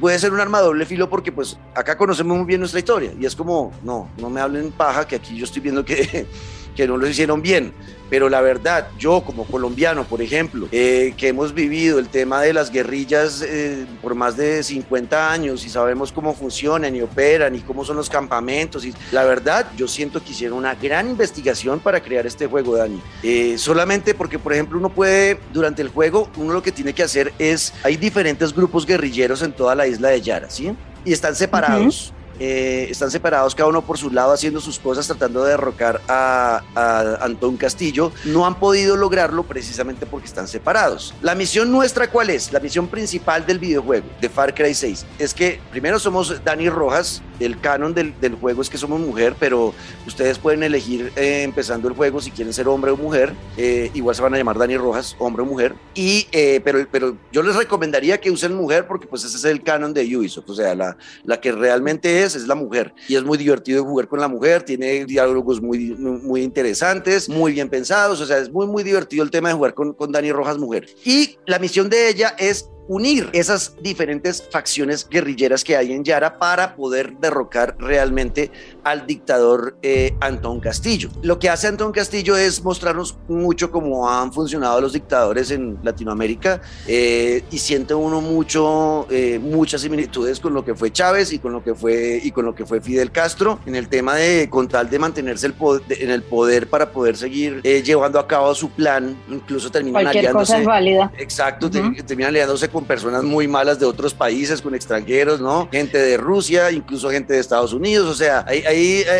Puede 0.00 0.18
ser 0.18 0.32
un 0.32 0.40
arma 0.40 0.60
doble 0.60 0.84
filo 0.84 1.08
porque 1.08 1.32
pues 1.32 1.56
acá 1.74 1.96
conocemos 1.96 2.36
muy 2.36 2.46
bien 2.46 2.60
nuestra 2.72 2.78
historia 2.78 3.12
y 3.20 3.26
es 3.26 3.36
como, 3.36 3.72
no, 3.82 4.08
no 4.18 4.30
me 4.30 4.40
hablen 4.40 4.72
paja 4.72 5.06
que 5.06 5.16
aquí 5.16 5.36
yo 5.36 5.44
estoy 5.44 5.60
viendo 5.60 5.84
que, 5.84 6.26
que 6.74 6.86
no 6.86 6.96
lo 6.96 7.06
hicieron 7.06 7.42
bien. 7.42 7.72
Pero 8.08 8.28
la 8.28 8.42
verdad, 8.42 8.88
yo 8.98 9.22
como 9.24 9.46
colombiano, 9.46 10.04
por 10.04 10.20
ejemplo, 10.20 10.68
eh, 10.70 11.14
que 11.16 11.28
hemos 11.28 11.54
vivido 11.54 11.98
el 11.98 12.08
tema 12.08 12.42
de 12.42 12.52
las 12.52 12.70
guerrillas 12.70 13.40
eh, 13.40 13.86
por 14.02 14.14
más 14.14 14.36
de 14.36 14.62
50 14.62 15.32
años 15.32 15.64
y 15.64 15.70
sabemos 15.70 16.12
cómo 16.12 16.34
funcionan 16.34 16.94
y 16.94 17.00
operan 17.00 17.56
y 17.56 17.60
cómo 17.60 17.86
son 17.86 17.96
los 17.96 18.10
campamentos, 18.10 18.84
y 18.84 18.92
la 19.12 19.24
verdad, 19.24 19.66
yo 19.78 19.88
siento 19.88 20.22
que 20.22 20.32
hicieron 20.32 20.58
una 20.58 20.74
gran 20.74 21.08
investigación 21.08 21.80
para 21.80 22.02
crear 22.02 22.26
este 22.26 22.46
juego, 22.46 22.76
Dani. 22.76 23.00
Eh, 23.22 23.56
solamente 23.56 24.12
porque, 24.12 24.38
por 24.38 24.52
ejemplo, 24.52 24.78
uno 24.78 24.90
puede, 24.90 25.38
durante 25.50 25.80
el 25.80 25.88
juego, 25.88 26.28
uno 26.36 26.52
lo 26.52 26.62
que 26.62 26.70
tiene 26.70 26.92
que 26.92 27.02
hacer 27.02 27.32
es, 27.38 27.72
hay 27.82 27.96
diferentes 27.96 28.54
grupos 28.54 28.84
guerrilleros 28.84 29.40
en 29.40 29.54
toda 29.54 29.74
la 29.74 29.86
isla 29.86 30.10
de 30.10 30.20
Yara, 30.20 30.50
¿sí? 30.50 30.76
Y 31.06 31.14
están 31.14 31.34
separados. 31.34 32.12
Eh, 32.38 32.88
están 32.90 33.10
separados 33.10 33.54
cada 33.54 33.68
uno 33.68 33.82
por 33.82 33.98
su 33.98 34.10
lado 34.10 34.32
haciendo 34.32 34.60
sus 34.60 34.78
cosas 34.78 35.06
tratando 35.06 35.44
de 35.44 35.50
derrocar 35.50 36.00
a, 36.08 36.62
a 36.74 37.24
Antón 37.24 37.56
Castillo. 37.56 38.12
No 38.24 38.46
han 38.46 38.58
podido 38.58 38.96
lograrlo 38.96 39.42
precisamente 39.44 40.06
porque 40.06 40.26
están 40.26 40.48
separados. 40.48 41.14
La 41.22 41.34
misión 41.34 41.70
nuestra 41.70 42.10
cuál 42.10 42.30
es? 42.30 42.52
La 42.52 42.60
misión 42.60 42.88
principal 42.88 43.46
del 43.46 43.58
videojuego 43.58 44.06
de 44.20 44.28
Far 44.28 44.54
Cry 44.54 44.74
6 44.74 45.06
es 45.18 45.34
que 45.34 45.60
primero 45.70 45.98
somos 45.98 46.42
Dani 46.44 46.68
Rojas, 46.68 47.22
el 47.40 47.60
canon 47.60 47.94
del, 47.94 48.14
del 48.20 48.34
juego 48.34 48.62
es 48.62 48.70
que 48.70 48.78
somos 48.78 49.00
mujer, 49.00 49.34
pero 49.38 49.74
ustedes 50.06 50.38
pueden 50.38 50.62
elegir 50.62 51.12
eh, 51.16 51.42
empezando 51.42 51.88
el 51.88 51.94
juego 51.94 52.20
si 52.20 52.30
quieren 52.30 52.52
ser 52.52 52.68
hombre 52.68 52.90
o 52.90 52.96
mujer. 52.96 53.32
Eh, 53.56 53.90
igual 53.94 54.14
se 54.14 54.22
van 54.22 54.34
a 54.34 54.38
llamar 54.38 54.58
Dani 54.58 54.76
Rojas, 54.76 55.16
hombre 55.18 55.42
o 55.42 55.46
mujer. 55.46 55.74
Y, 55.94 56.28
eh, 56.32 56.60
pero, 56.64 56.86
pero 56.90 57.16
yo 57.32 57.42
les 57.42 57.56
recomendaría 57.56 58.20
que 58.20 58.30
usen 58.30 58.54
mujer 58.54 58.86
porque 58.86 59.06
pues 59.06 59.24
ese 59.24 59.36
es 59.36 59.44
el 59.44 59.62
canon 59.62 59.92
de 59.92 60.16
Ubisoft. 60.16 60.48
O 60.48 60.54
sea, 60.54 60.74
la, 60.74 60.96
la 61.24 61.40
que 61.40 61.52
realmente 61.52 62.21
es, 62.21 62.21
es 62.24 62.46
la 62.46 62.54
mujer. 62.54 62.94
Y 63.08 63.16
es 63.16 63.24
muy 63.24 63.38
divertido 63.38 63.84
jugar 63.84 64.08
con 64.08 64.20
la 64.20 64.28
mujer, 64.28 64.62
tiene 64.62 65.04
diálogos 65.04 65.60
muy, 65.60 65.94
muy 65.96 66.42
interesantes, 66.42 67.28
muy 67.28 67.52
bien 67.52 67.68
pensados. 67.68 68.20
O 68.20 68.26
sea, 68.26 68.38
es 68.38 68.50
muy, 68.50 68.66
muy 68.66 68.82
divertido 68.82 69.24
el 69.24 69.30
tema 69.30 69.48
de 69.48 69.54
jugar 69.54 69.74
con, 69.74 69.92
con 69.92 70.12
Dani 70.12 70.32
Rojas 70.32 70.58
mujer. 70.58 70.86
Y 71.04 71.36
la 71.46 71.58
misión 71.58 71.88
de 71.90 72.08
ella 72.08 72.34
es 72.38 72.68
unir 72.88 73.28
esas 73.32 73.76
diferentes 73.80 74.42
facciones 74.50 75.08
guerrilleras 75.08 75.64
que 75.64 75.76
hay 75.76 75.92
en 75.92 76.04
Yara 76.04 76.38
para 76.38 76.74
poder 76.74 77.16
derrocar 77.18 77.76
realmente 77.78 78.50
al 78.84 79.06
dictador 79.06 79.76
eh, 79.82 80.14
Antón 80.20 80.60
Castillo. 80.60 81.10
Lo 81.22 81.38
que 81.38 81.48
hace 81.48 81.68
Antón 81.68 81.92
Castillo 81.92 82.36
es 82.36 82.62
mostrarnos 82.62 83.16
mucho 83.28 83.70
cómo 83.70 84.10
han 84.10 84.32
funcionado 84.32 84.80
los 84.80 84.92
dictadores 84.92 85.50
en 85.50 85.78
Latinoamérica 85.82 86.60
eh, 86.86 87.44
y 87.50 87.58
siente 87.58 87.94
uno 87.94 88.20
mucho, 88.20 89.06
eh, 89.10 89.38
muchas 89.38 89.82
similitudes 89.82 90.40
con 90.40 90.52
lo 90.52 90.64
que 90.64 90.74
fue 90.74 90.90
Chávez 90.92 91.32
y 91.32 91.38
con 91.38 91.52
lo 91.52 91.62
que 91.62 91.74
fue, 91.74 92.20
y 92.22 92.30
con 92.32 92.44
lo 92.44 92.54
que 92.54 92.66
fue 92.66 92.80
Fidel 92.80 93.12
Castro 93.12 93.60
en 93.66 93.76
el 93.76 93.88
tema 93.88 94.16
de 94.16 94.48
con 94.50 94.68
tal 94.68 94.90
de 94.90 94.98
mantenerse 94.98 95.46
el 95.46 95.54
poder, 95.54 95.82
en 95.88 96.10
el 96.10 96.22
poder 96.22 96.68
para 96.68 96.90
poder 96.90 97.16
seguir 97.16 97.60
eh, 97.62 97.82
llevando 97.82 98.18
a 98.18 98.26
cabo 98.26 98.54
su 98.54 98.70
plan, 98.70 99.16
incluso 99.28 99.70
terminan 99.70 100.02
Cualquier 100.02 100.26
aliándose. 100.26 100.52
cosa 100.52 100.60
es 100.60 100.66
válida. 100.66 101.12
Exacto, 101.18 101.70
terminan 101.70 102.30
aliándose 102.30 102.68
con 102.72 102.84
personas 102.84 103.22
muy 103.22 103.46
malas 103.46 103.78
de 103.78 103.86
otros 103.86 104.14
países, 104.14 104.60
con 104.62 104.74
extranjeros, 104.74 105.40
¿no? 105.40 105.68
Gente 105.70 105.98
de 105.98 106.16
Rusia, 106.16 106.70
incluso 106.70 107.10
gente 107.10 107.34
de 107.34 107.40
Estados 107.40 107.72
Unidos, 107.72 108.08
o 108.08 108.14
sea, 108.14 108.44
ahí, 108.48 108.62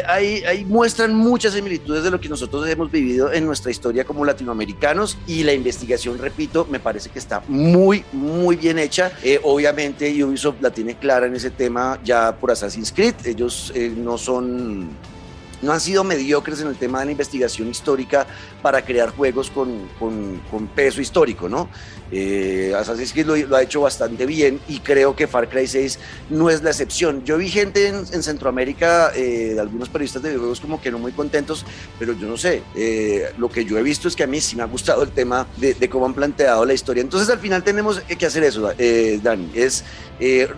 ahí, 0.08 0.42
ahí, 0.44 0.64
muestran 0.64 1.14
muchas 1.14 1.52
similitudes 1.52 2.02
de 2.02 2.10
lo 2.10 2.20
que 2.20 2.28
nosotros 2.28 2.66
hemos 2.68 2.90
vivido 2.90 3.32
en 3.32 3.44
nuestra 3.46 3.70
historia 3.70 4.04
como 4.04 4.24
latinoamericanos 4.24 5.18
y 5.26 5.42
la 5.44 5.52
investigación, 5.52 6.18
repito, 6.18 6.66
me 6.70 6.80
parece 6.80 7.10
que 7.10 7.18
está 7.18 7.42
muy, 7.48 8.04
muy 8.12 8.56
bien 8.56 8.78
hecha. 8.78 9.12
Eh, 9.22 9.38
obviamente 9.42 10.24
Ubisoft 10.24 10.60
la 10.60 10.70
tiene 10.70 10.96
clara 10.96 11.26
en 11.26 11.36
ese 11.36 11.50
tema 11.50 11.98
ya 12.02 12.34
por 12.36 12.50
Assassin's 12.50 12.92
Creed, 12.92 13.14
ellos 13.26 13.72
eh, 13.74 13.92
no 13.94 14.16
son 14.16 14.88
no 15.62 15.72
han 15.72 15.80
sido 15.80 16.04
mediocres 16.04 16.60
en 16.60 16.68
el 16.68 16.76
tema 16.76 16.98
de 17.00 17.06
la 17.06 17.10
investigación 17.12 17.68
histórica 17.68 18.26
para 18.60 18.84
crear 18.84 19.10
juegos 19.10 19.50
con, 19.50 19.88
con- 19.98 20.40
peso 20.74 21.00
histórico, 21.00 21.48
¿no? 21.48 21.68
Eh, 22.10 22.74
Assassin's 22.76 23.12
Creed 23.12 23.26
lo, 23.26 23.56
ha 23.56 23.62
hecho 23.62 23.80
bastante 23.80 24.26
bien 24.26 24.60
y 24.68 24.80
creo 24.80 25.16
que 25.16 25.26
Far 25.26 25.48
Cry 25.48 25.66
6 25.66 25.98
no 26.30 26.50
es 26.50 26.62
la 26.62 26.70
excepción. 26.70 27.24
Yo 27.24 27.38
vi 27.38 27.48
gente 27.48 27.88
en, 27.88 27.96
en 27.96 28.22
Centroamérica, 28.22 29.12
eh, 29.14 29.52
de 29.54 29.60
algunos 29.60 29.88
periodistas 29.88 30.22
de 30.22 30.28
videojuegos 30.28 30.60
como 30.60 30.80
que 30.80 30.90
no 30.90 30.98
muy 30.98 31.12
contentos, 31.12 31.64
pero 31.98 32.12
yo 32.12 32.26
no 32.26 32.36
sé, 32.36 32.62
eh, 32.76 33.32
lo 33.38 33.48
que 33.48 33.64
yo 33.64 33.78
he 33.78 33.82
visto 33.82 34.08
es 34.08 34.16
que 34.16 34.24
a 34.24 34.26
mí 34.26 34.40
sí 34.40 34.56
me 34.56 34.62
ha 34.62 34.66
gustado 34.66 35.02
el 35.02 35.10
tema 35.10 35.46
de, 35.56 35.74
de 35.74 35.88
cómo 35.88 36.04
han 36.06 36.14
planteado 36.14 36.64
la 36.66 36.74
historia. 36.74 37.00
Entonces 37.00 37.30
al 37.30 37.38
final 37.38 37.62
tenemos 37.64 38.00
que 38.00 38.26
hacer 38.26 38.44
eso, 38.44 38.72
eh, 38.78 39.18
Dani, 39.22 39.50
es 39.54 39.84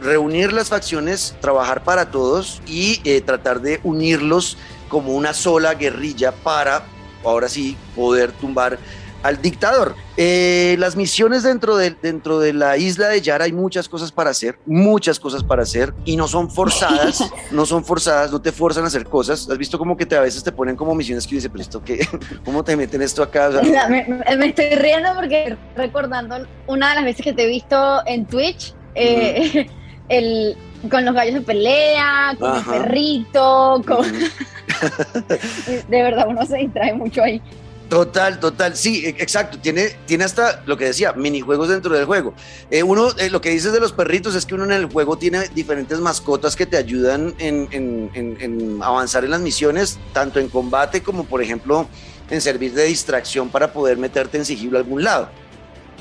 reunir 0.03 0.53
las 0.53 0.69
facciones, 0.69 1.35
trabajar 1.41 1.85
para 1.85 2.11
todos 2.11 2.61
y 2.67 2.99
tratar 3.23 3.63
de 3.63 3.81
unirlos 3.83 4.59
como 4.89 5.13
una 5.15 5.33
sola 5.35 5.75
guerrilla 5.75 6.33
para, 6.33 6.85
ahora 7.25 7.49
sí, 7.49 7.77
poder 7.95 8.33
tumbar 8.33 8.79
al 9.23 9.41
dictador. 9.41 9.95
Eh, 10.19 10.77
las 10.79 10.97
misiones 10.97 11.43
dentro 11.43 11.79
de, 11.79 11.93
dentro 12.03 12.39
de 12.41 12.53
la 12.53 12.77
isla 12.77 13.09
de 13.09 13.23
Yara 13.23 13.47
hay 13.47 13.53
muchas 13.53 13.89
cosas 13.89 14.13
para 14.13 14.29
hacer, 14.29 14.59
muchas 14.67 15.19
cosas 15.19 15.43
para 15.43 15.63
hacer 15.63 15.95
y 16.05 16.15
no 16.19 16.29
son 16.29 16.51
forzadas, 16.51 17.25
no 17.51 17.65
son 17.65 17.83
forzadas, 17.87 18.31
no 18.31 18.43
te 18.43 18.53
forzan 18.53 18.85
a 18.85 18.89
hacer 18.89 19.05
cosas. 19.07 19.49
¿Has 19.51 19.57
visto 19.57 19.79
como 19.79 19.97
que 19.97 20.05
te, 20.05 20.15
a 20.15 20.21
veces 20.21 20.45
te 20.45 20.53
ponen 20.53 20.77
como 20.77 20.95
misiones 20.95 21.27
que 21.27 21.37
dices, 21.37 21.51
pero 21.51 21.63
esto 21.63 21.83
qué, 21.83 22.07
¿cómo 22.45 22.63
te 22.63 22.77
meten 22.77 23.01
esto 23.01 23.23
acá? 23.23 23.49
O 23.49 23.53
sea, 23.53 23.61
O 23.63 23.65
sea, 23.65 23.89
me, 23.89 24.05
me- 24.07 24.37
me 24.37 24.47
estoy 24.49 24.69
riendo 24.75 25.15
porque 25.15 25.57
recordando 25.75 26.47
una 26.67 26.91
de 26.91 26.95
las 26.97 27.05
veces 27.05 27.25
que 27.25 27.33
te 27.33 27.45
he 27.45 27.49
visto 27.49 28.03
en 28.07 28.27
Twitch, 28.27 28.75
eh, 28.95 29.67
el, 30.11 30.55
con 30.91 31.05
los 31.05 31.15
gallos 31.15 31.35
de 31.35 31.41
pelea, 31.41 32.35
con 32.39 32.51
Ajá. 32.51 32.77
el 32.77 32.83
perrito, 32.83 33.83
con, 33.87 34.07
de 35.89 36.03
verdad 36.03 36.27
uno 36.29 36.45
se 36.47 36.59
distrae 36.59 36.95
mucho 36.95 37.23
ahí. 37.23 37.41
Total, 37.89 38.41
total, 38.41 38.75
sí, 38.77 39.05
e- 39.05 39.11
exacto. 39.11 39.59
Tiene, 39.59 39.91
tiene 40.07 40.25
hasta 40.25 40.63
lo 40.67 40.77
que 40.77 40.87
decía, 40.87 41.13
minijuegos 41.13 41.69
dentro 41.69 41.95
del 41.95 42.07
juego. 42.07 42.33
Eh, 42.71 42.83
uno, 42.83 43.09
eh, 43.19 43.29
lo 43.31 43.41
que 43.41 43.51
dices 43.51 43.73
de 43.73 43.81
los 43.81 43.93
perritos 43.93 44.35
es 44.35 44.47
que 44.47 44.55
uno 44.55 44.65
en 44.65 44.73
el 44.73 44.87
juego 44.87 45.17
tiene 45.19 45.49
diferentes 45.55 46.01
mascotas 46.01 46.57
que 46.57 46.65
te 46.67 46.77
ayudan 46.79 47.35
en, 47.39 47.69
en- 47.73 48.11
en- 48.15 48.37
en 48.41 48.83
avanzar 48.83 49.25
en 49.25 49.31
las 49.33 49.41
misiones, 49.41 49.99
tanto 50.13 50.41
en 50.41 50.49
combate 50.49 51.03
como, 51.03 51.25
por 51.25 51.43
ejemplo, 51.43 51.87
en 52.31 52.41
servir 52.41 52.73
de 52.73 52.85
distracción 52.85 53.51
para 53.51 53.73
poder 53.73 53.99
meterte 53.99 54.39
en 54.39 54.45
sigilo 54.47 54.79
a 54.79 54.81
algún 54.81 55.05
lado. 55.05 55.29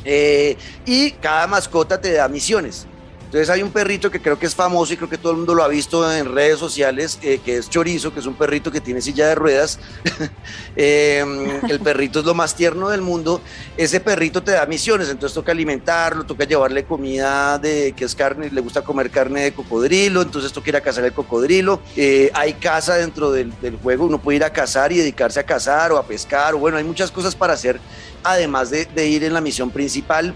Eh, 0.06 0.58
y 0.86 1.12
cada 1.12 1.48
mascota 1.48 2.00
te 2.00 2.13
da 2.13 2.28
misiones. 2.30 2.88
Entonces 3.34 3.50
hay 3.50 3.63
un 3.63 3.72
perrito 3.72 4.12
que 4.12 4.22
creo 4.22 4.38
que 4.38 4.46
es 4.46 4.54
famoso 4.54 4.94
y 4.94 4.98
creo 4.98 5.10
que 5.10 5.18
todo 5.18 5.32
el 5.32 5.40
mundo 5.40 5.56
lo 5.56 5.63
ha 5.63 5.68
visto 5.68 6.13
en 6.13 6.36
redes 6.36 6.60
sociales, 6.60 7.18
eh, 7.24 7.40
que 7.44 7.58
es 7.58 7.68
Chorizo, 7.68 8.13
que 8.13 8.20
es 8.20 8.28
un 8.28 8.36
perrito 8.36 8.72
que 8.72 8.80
tiene 8.80 9.02
silla 9.02 9.28
de 9.28 9.34
ruedas. 9.34 9.80
Eh, 10.75 11.24
el 11.70 11.80
perrito 11.82 12.20
es 12.20 12.25
lo 12.25 12.34
más 12.34 12.56
tierno 12.56 12.90
del 12.90 13.02
mundo. 13.02 13.42
Ese 13.78 14.00
perrito 14.00 14.42
te 14.42 14.52
da 14.52 14.66
misiones, 14.66 15.08
entonces 15.10 15.36
toca 15.36 15.52
alimentarlo, 15.52 16.25
toca 16.25 16.46
llevarle 16.46 16.84
comida 16.84 17.60
de 17.60 17.94
que 17.96 18.06
es 18.06 18.16
carne, 18.16 18.50
le 18.50 18.62
gusta 18.62 18.82
comer 18.82 19.12
carne 19.12 19.44
de 19.44 19.54
cocodrilo, 19.54 20.24
entonces 20.24 20.52
toca 20.52 20.70
ir 20.70 20.75
a 20.75 20.82
cazar 20.82 21.06
el 21.06 21.13
cocodrilo. 21.13 21.80
Eh, 21.96 22.32
hay 22.34 22.54
caza 22.54 22.96
dentro 22.96 23.32
del, 23.32 23.54
juego, 23.84 24.06
uno 24.06 24.20
puede 24.20 24.38
ir 24.38 24.44
a 24.44 24.52
cazar 24.52 24.92
y 24.92 24.98
dedicarse 24.98 25.40
a 25.40 25.44
cazar 25.44 25.92
o 25.92 25.98
a 25.98 26.04
pescar, 26.04 26.56
o 26.56 26.58
bueno, 26.58 26.78
hay 26.78 26.84
muchas 26.84 27.12
cosas 27.12 27.36
para 27.36 27.54
hacer, 27.54 27.80
además 28.24 28.72
de, 28.72 28.86
de 28.86 29.08
ir 29.08 29.24
en 29.24 29.34
la 29.34 29.42
misión 29.42 29.70
principal 29.70 30.34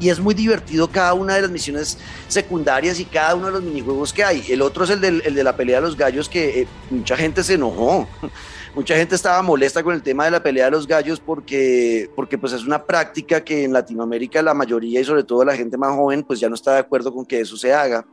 y 0.00 0.08
es 0.10 0.20
muy 0.20 0.34
divertido 0.34 0.88
cada 0.88 1.14
una 1.14 1.34
de 1.34 1.42
las 1.42 1.50
misiones 1.50 1.98
secundarias 2.28 3.00
y 3.00 3.04
cada 3.04 3.34
uno 3.34 3.46
de 3.46 3.52
los 3.52 3.62
minijuegos 3.62 4.12
que 4.12 4.22
hay. 4.24 4.44
El 4.48 4.62
otro 4.62 4.84
es 4.84 4.90
el, 4.90 5.00
del- 5.00 5.22
el 5.24 5.34
de 5.34 5.44
la 5.44 5.56
pelea 5.56 5.76
de 5.80 5.86
los 5.86 5.96
gallos 5.96 6.28
que 6.28 6.60
eh, 6.62 6.68
mucha 6.90 7.16
gente 7.16 7.42
se 7.42 7.54
enojó. 7.54 8.08
Mucha 8.74 8.94
gente 8.94 9.16
estaba 9.16 9.42
molesta 9.42 9.82
con 9.82 9.92
el 9.94 10.02
tema 10.02 10.26
de 10.26 10.30
la 10.30 10.40
pelea 10.42 10.66
de 10.66 10.70
los 10.70 10.86
gallos 10.86 11.18
porque, 11.18 12.08
porque 12.14 12.38
pues 12.38 12.52
es 12.52 12.62
una 12.64 12.84
práctica 12.84 13.42
que 13.42 13.64
en 13.64 13.72
Latinoamérica 13.72 14.40
la 14.40 14.54
mayoría 14.54 15.00
y 15.00 15.04
sobre 15.04 15.24
todo 15.24 15.44
la 15.44 15.56
gente 15.56 15.76
más 15.76 15.96
joven 15.96 16.22
pues 16.22 16.38
ya 16.38 16.48
no 16.48 16.54
está 16.54 16.74
de 16.74 16.78
acuerdo 16.80 17.12
con 17.12 17.26
que 17.26 17.40
eso 17.40 17.56
se 17.56 17.72
haga, 17.72 18.06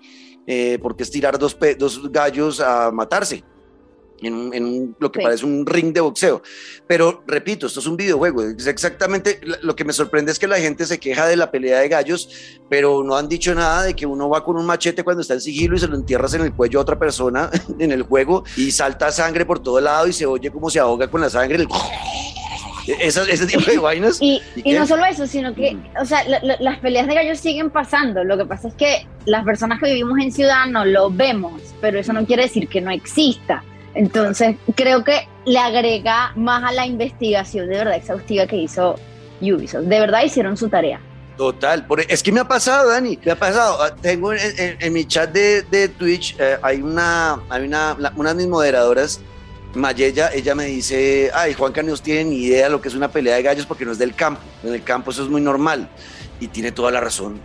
eh, 0.48 0.80
porque 0.82 1.04
es 1.04 1.12
tirar 1.12 1.38
dos, 1.38 1.56
dos 1.78 2.10
gallos 2.12 2.62
a 2.62 2.90
matarse. 2.90 3.44
En, 4.22 4.34
un- 4.34 4.54
en 4.54 4.66
un- 4.66 4.96
lo 5.00 5.12
que 5.12 5.20
Sí. 5.20 5.24
parece 5.26 5.46
un 5.46 5.66
ring 5.66 5.94
de 5.94 6.00
boxeo. 6.00 6.42
Pero 6.88 7.24
repito, 7.28 7.68
esto 7.68 7.82
es 7.82 7.86
un 7.86 7.98
videojuego. 7.98 8.44
Es 8.44 8.66
exactamente 8.66 9.42
lo 9.62 9.76
que 9.76 9.84
me 9.84 9.92
sorprende 9.92 10.32
es 10.32 10.40
que 10.40 10.48
la 10.48 10.58
gente 10.58 10.86
se 10.86 11.00
queja 11.00 11.28
de 11.28 11.36
la 11.36 11.52
pelea 11.52 11.80
de 11.82 11.90
gallos, 11.90 12.30
pero 12.70 13.04
no 13.04 13.18
han 13.18 13.28
dicho 13.28 13.54
nada 13.54 13.84
de 13.84 13.94
que 13.94 14.06
uno 14.06 14.30
va 14.30 14.44
con 14.46 14.56
un 14.58 14.66
machete 14.66 15.04
cuando 15.04 15.22
está 15.22 15.34
en 15.34 15.42
sigilo 15.42 15.76
y 15.76 15.80
se 15.80 15.88
lo 15.88 15.96
entierras 15.96 16.34
en 16.34 16.42
el 16.44 16.54
cuello 16.54 16.80
a 16.80 16.84
otra 16.84 16.98
persona 16.98 17.50
en 17.80 17.92
el 17.92 18.04
juego 18.04 18.46
y 18.56 18.72
salta 18.72 19.12
sangre 19.12 19.46
por 19.46 19.60
todo 19.62 19.82
lado 19.82 20.08
y 20.08 20.14
se 20.14 20.26
oye 20.26 20.50
como 20.50 20.70
se 20.70 20.80
ahoga 20.80 21.08
con 21.10 21.20
la 21.20 21.30
sangre. 21.30 21.58
el- 21.58 21.68
Esa- 23.00 23.24
ese 23.28 23.48
tipo 23.48 23.70
de 23.70 23.80
vainas. 23.80 24.20
Y, 24.22 24.40
¿Y 24.58 24.72
y 24.72 24.74
no 24.74 24.86
solo 24.86 25.04
eso, 25.06 25.26
sino 25.26 25.56
que, 25.56 25.76
o 26.00 26.06
sea, 26.06 26.24
la- 26.30 26.40
la- 26.44 26.58
las 26.60 26.80
peleas 26.80 27.08
de 27.08 27.16
gallos 27.16 27.40
siguen 27.40 27.72
pasando. 27.72 28.24
Lo 28.24 28.38
que 28.38 28.46
pasa 28.46 28.68
es 28.68 28.76
que 28.76 29.08
las 29.26 29.44
personas 29.44 29.80
que 29.80 29.88
vivimos 29.88 30.20
en 30.20 30.32
ciudad 30.32 30.68
no 30.68 30.86
lo 30.86 31.10
vemos, 31.10 31.62
pero 31.82 31.98
eso 31.98 32.14
no 32.14 32.26
quiere 32.28 32.44
decir 32.44 32.68
que 32.68 32.82
no 32.82 32.92
exista. 32.92 33.64
Entonces, 33.96 34.58
creo 34.76 35.04
que 35.04 35.28
le 35.46 35.58
agrega 35.58 36.32
más 36.36 36.64
a 36.64 36.72
la 36.74 36.86
investigación 36.86 37.70
de 37.70 37.78
verdad 37.78 37.96
exhaustiva 37.96 38.46
que 38.46 38.58
hizo 38.58 38.96
Ubisoft. 39.42 39.84
De 39.86 40.00
verdad 40.00 40.24
hicieron 40.24 40.58
su 40.58 40.70
tarea. 40.70 41.00
Total, 41.38 41.86
por- 41.86 42.00
es 42.00 42.24
que 42.24 42.32
me 42.32 42.40
ha 42.40 42.48
pasado, 42.48 42.90
Dani, 42.90 43.20
me 43.24 43.32
ha 43.32 43.36
pasado. 43.36 43.82
Ah, 43.82 43.94
Tengo 43.94 44.32
en, 44.34 44.94
mi 44.94 45.06
chat 45.06 45.32
de, 45.32 45.64
de 45.64 45.90
Twitch, 45.90 46.36
eh, 46.40 46.58
hay 46.62 46.82
una, 46.82 47.42
hay 47.50 47.64
una, 47.66 47.96
de 47.96 48.34
mis 48.36 48.48
moderadoras, 48.48 49.20
Mayella, 49.74 50.30
ella 50.34 50.56
me 50.56 50.66
dice, 50.66 51.30
ay, 51.34 51.54
Juanca 51.54 51.84
no 51.84 51.96
tiene 51.98 52.24
ni 52.26 52.38
idea 52.38 52.70
lo 52.70 52.80
que 52.80 52.88
es 52.88 52.96
una 52.96 53.10
pelea 53.10 53.36
de 53.36 53.44
gallos 53.44 53.66
porque 53.66 53.84
no 53.84 53.92
es 53.92 53.98
del 53.98 54.16
campo. 54.16 54.40
En 54.64 54.74
el 54.74 54.84
campo 54.84 55.12
eso 55.12 55.24
es 55.24 55.30
muy 55.30 55.42
normal. 55.42 55.90
Y 56.40 56.48
tiene 56.48 56.72
toda 56.72 56.92
la 56.92 57.02
razón. 57.02 57.42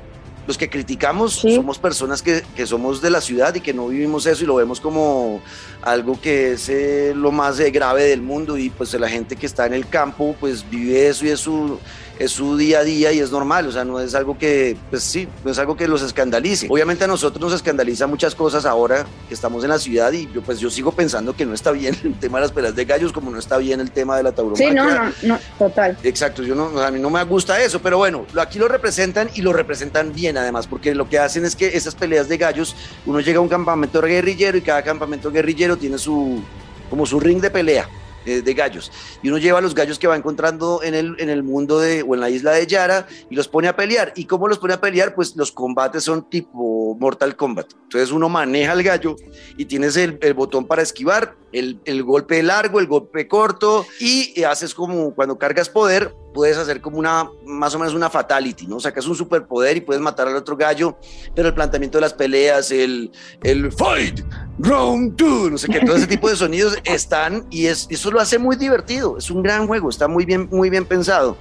Los 0.51 0.59
que 0.59 0.69
criticamos 0.69 1.35
Sí. 1.35 1.55
somos 1.55 1.79
personas 1.79 2.23
que, 2.23 2.43
que 2.57 2.67
somos 2.67 3.01
de 3.01 3.09
la 3.09 3.21
ciudad 3.21 3.55
y 3.55 3.61
que 3.61 3.73
no 3.73 3.87
vivimos 3.87 4.27
eso 4.27 4.43
y 4.43 4.49
lo 4.49 4.57
vemos 4.57 4.81
como 4.81 5.41
algo 5.81 6.21
que 6.21 6.55
es 6.55 6.69
eh, 6.69 7.13
lo 7.15 7.31
más 7.31 7.61
eh, 7.61 7.71
grave 7.71 8.03
del 8.03 8.21
mundo 8.21 8.59
y 8.59 8.69
pues 8.69 8.93
la 8.95 9.09
gente 9.09 9.37
que 9.37 9.47
está 9.47 9.67
en 9.67 9.75
el 9.75 9.89
campo 9.89 10.35
pues 10.41 10.69
vive 10.69 11.07
eso 11.07 11.25
y 11.25 11.29
es 11.29 11.39
su, 11.39 11.79
es 12.21 12.33
su 12.33 12.59
día 12.59 12.81
a 12.81 12.85
día 12.85 13.13
y 13.13 13.19
es 13.19 13.33
normal, 13.33 13.67
o 13.67 13.73
sea, 13.73 13.83
no 13.83 13.99
es 13.99 14.15
algo 14.15 14.37
que, 14.37 14.77
pues 14.91 15.03
sí, 15.03 15.27
no 15.43 15.51
es 15.51 15.59
algo 15.59 15.75
que 15.75 15.89
los 15.89 16.03
escandalice. 16.03 16.67
Obviamente 16.69 17.05
a 17.05 17.07
nosotros 17.07 17.41
nos 17.41 17.55
escandaliza 17.55 18.07
muchas 18.07 18.35
cosas 18.35 18.67
ahora 18.67 19.07
que 19.27 19.33
estamos 19.33 19.65
en 19.65 19.71
la 19.71 19.79
ciudad 19.79 20.13
y 20.13 20.31
yo, 20.31 20.43
pues 20.43 20.61
yo 20.61 20.69
sigo 20.69 20.93
pensando 20.93 21.35
que 21.35 21.47
no 21.47 21.55
está 21.55 21.73
bien 21.73 21.97
el 22.05 22.15
tema 22.19 22.37
de 22.37 22.43
las 22.43 22.53
peleas 22.53 22.77
de 22.77 22.85
gallos 22.85 23.11
como 23.11 23.31
no 23.31 23.39
está 23.39 23.57
bien 23.57 23.81
el 23.81 23.91
tema 23.91 24.19
de 24.19 24.23
la 24.23 24.33
tauromaquia. 24.33 24.69
Sí, 24.69 24.75
no, 24.75 24.91
no, 24.91 25.13
no, 25.23 25.39
total. 25.59 25.97
Exacto, 26.03 26.43
yo 26.43 26.55
no, 26.55 26.79
a 26.79 26.91
mí 26.91 27.01
no 27.01 27.09
me 27.09 27.25
gusta 27.25 27.59
eso, 27.63 27.81
pero 27.81 27.97
bueno, 27.97 28.27
aquí 28.39 28.59
lo 28.59 28.69
representan 28.69 29.31
y 29.35 29.41
lo 29.41 29.55
representan 29.55 30.13
bien 30.13 30.37
además, 30.37 30.67
porque 30.67 30.95
lo 30.95 31.09
que 31.09 31.19
hacen 31.19 31.47
es 31.47 31.57
que 31.57 31.69
esas 31.69 31.95
peleas 31.95 32.29
de 32.29 32.37
gallos, 32.37 32.77
uno 33.07 33.21
llega 33.21 33.39
a 33.39 33.43
un 33.43 33.49
campamento 33.49 34.03
guerrillero 34.03 34.59
y 34.59 34.61
cada 34.61 34.83
campamento 34.83 35.33
guerrillero 35.33 35.79
tiene 35.79 35.97
su, 35.97 36.43
como 36.91 37.07
su 37.07 37.19
ring 37.19 37.41
de 37.41 37.51
pelea. 37.51 37.89
Eh, 38.27 38.43
de 38.43 38.53
gallos. 38.53 38.93
Y 39.23 39.29
uno 39.29 39.39
lleva 39.39 39.63
los 39.63 39.75
gallos 39.75 39.99
que 39.99 40.07
va 40.07 40.15
encontrando 40.15 40.83
en 40.83 40.95
el, 40.95 41.17
en 41.19 41.31
el 41.31 41.43
mundo 41.43 41.81
de, 41.81 42.03
o 42.03 42.15
en 42.15 42.21
la 42.21 42.29
isla 42.29 42.53
de 42.53 42.67
Yara 42.67 43.07
y 43.31 43.35
los 43.35 43.49
pone 43.49 43.67
a 43.67 43.77
pelear. 43.77 44.13
¿Y 44.15 44.27
cómo 44.27 44.47
los 44.47 44.59
pone 44.59 44.75
a 44.75 44.81
pelear? 44.81 45.15
Pues 45.15 45.35
los 45.37 45.51
combates 45.51 46.05
son 46.05 46.29
tipo 46.29 46.95
Mortal 47.01 47.35
Kombat. 47.35 47.73
Entonces 47.85 48.13
uno 48.13 48.29
maneja 48.29 48.75
el 48.75 48.83
gallo 48.83 49.17
y 49.57 49.65
tienes 49.65 49.97
el, 49.97 50.19
el 50.21 50.35
botón 50.35 50.67
para 50.67 50.83
esquivar, 50.83 51.35
el, 51.53 51.81
el, 51.87 52.03
golpe 52.03 52.43
largo, 52.43 52.79
el 52.79 52.87
golpe 52.87 53.27
corto 53.27 53.87
y 53.99 54.43
haces 54.43 54.75
como 54.75 55.15
cuando 55.15 55.39
cargas 55.39 55.71
poder, 55.71 56.15
puedes 56.35 56.59
hacer 56.59 56.83
como 56.83 56.99
una, 56.99 57.29
más 57.47 57.75
o 57.75 57.79
menos 57.79 57.95
una 57.95 58.11
fatality, 58.11 58.67
¿no? 58.67 58.81
Sacas 58.81 59.07
un 59.07 59.17
superpoder 59.17 59.79
y 59.79 59.81
puedes 59.81 60.03
matar 60.03 60.29
al 60.29 60.37
otro 60.37 60.57
gallo, 60.57 60.99
pero 61.35 61.49
el 61.49 61.55
planteamiento 61.55 61.99
de 61.99 62.03
las 62.03 62.15
peleas, 62.15 62.71
el, 62.71 63.11
el 63.43 63.73
fight, 63.73 64.21
round 64.63 65.17
two, 65.17 65.51
no 65.51 65.59
sé 65.59 65.69
qué, 65.69 65.81
todo 65.81 65.97
ese 65.97 66.07
tipo 66.07 66.29
de 66.29 66.37
sonidos 66.37 66.77
están 66.85 67.47
y 67.51 67.67
es, 67.67 67.87
eso 67.91 68.11
lo 68.11 68.21
hace 68.21 68.39
muy 68.39 68.57
divertido, 68.57 69.17
es 69.19 69.31
un 69.31 69.43
gran 69.43 69.67
juego, 69.67 69.89
está 69.89 70.09
muy 70.09 70.25
bien, 70.25 70.49
muy 70.51 70.71
bien 70.71 70.85
pensado. 70.85 71.37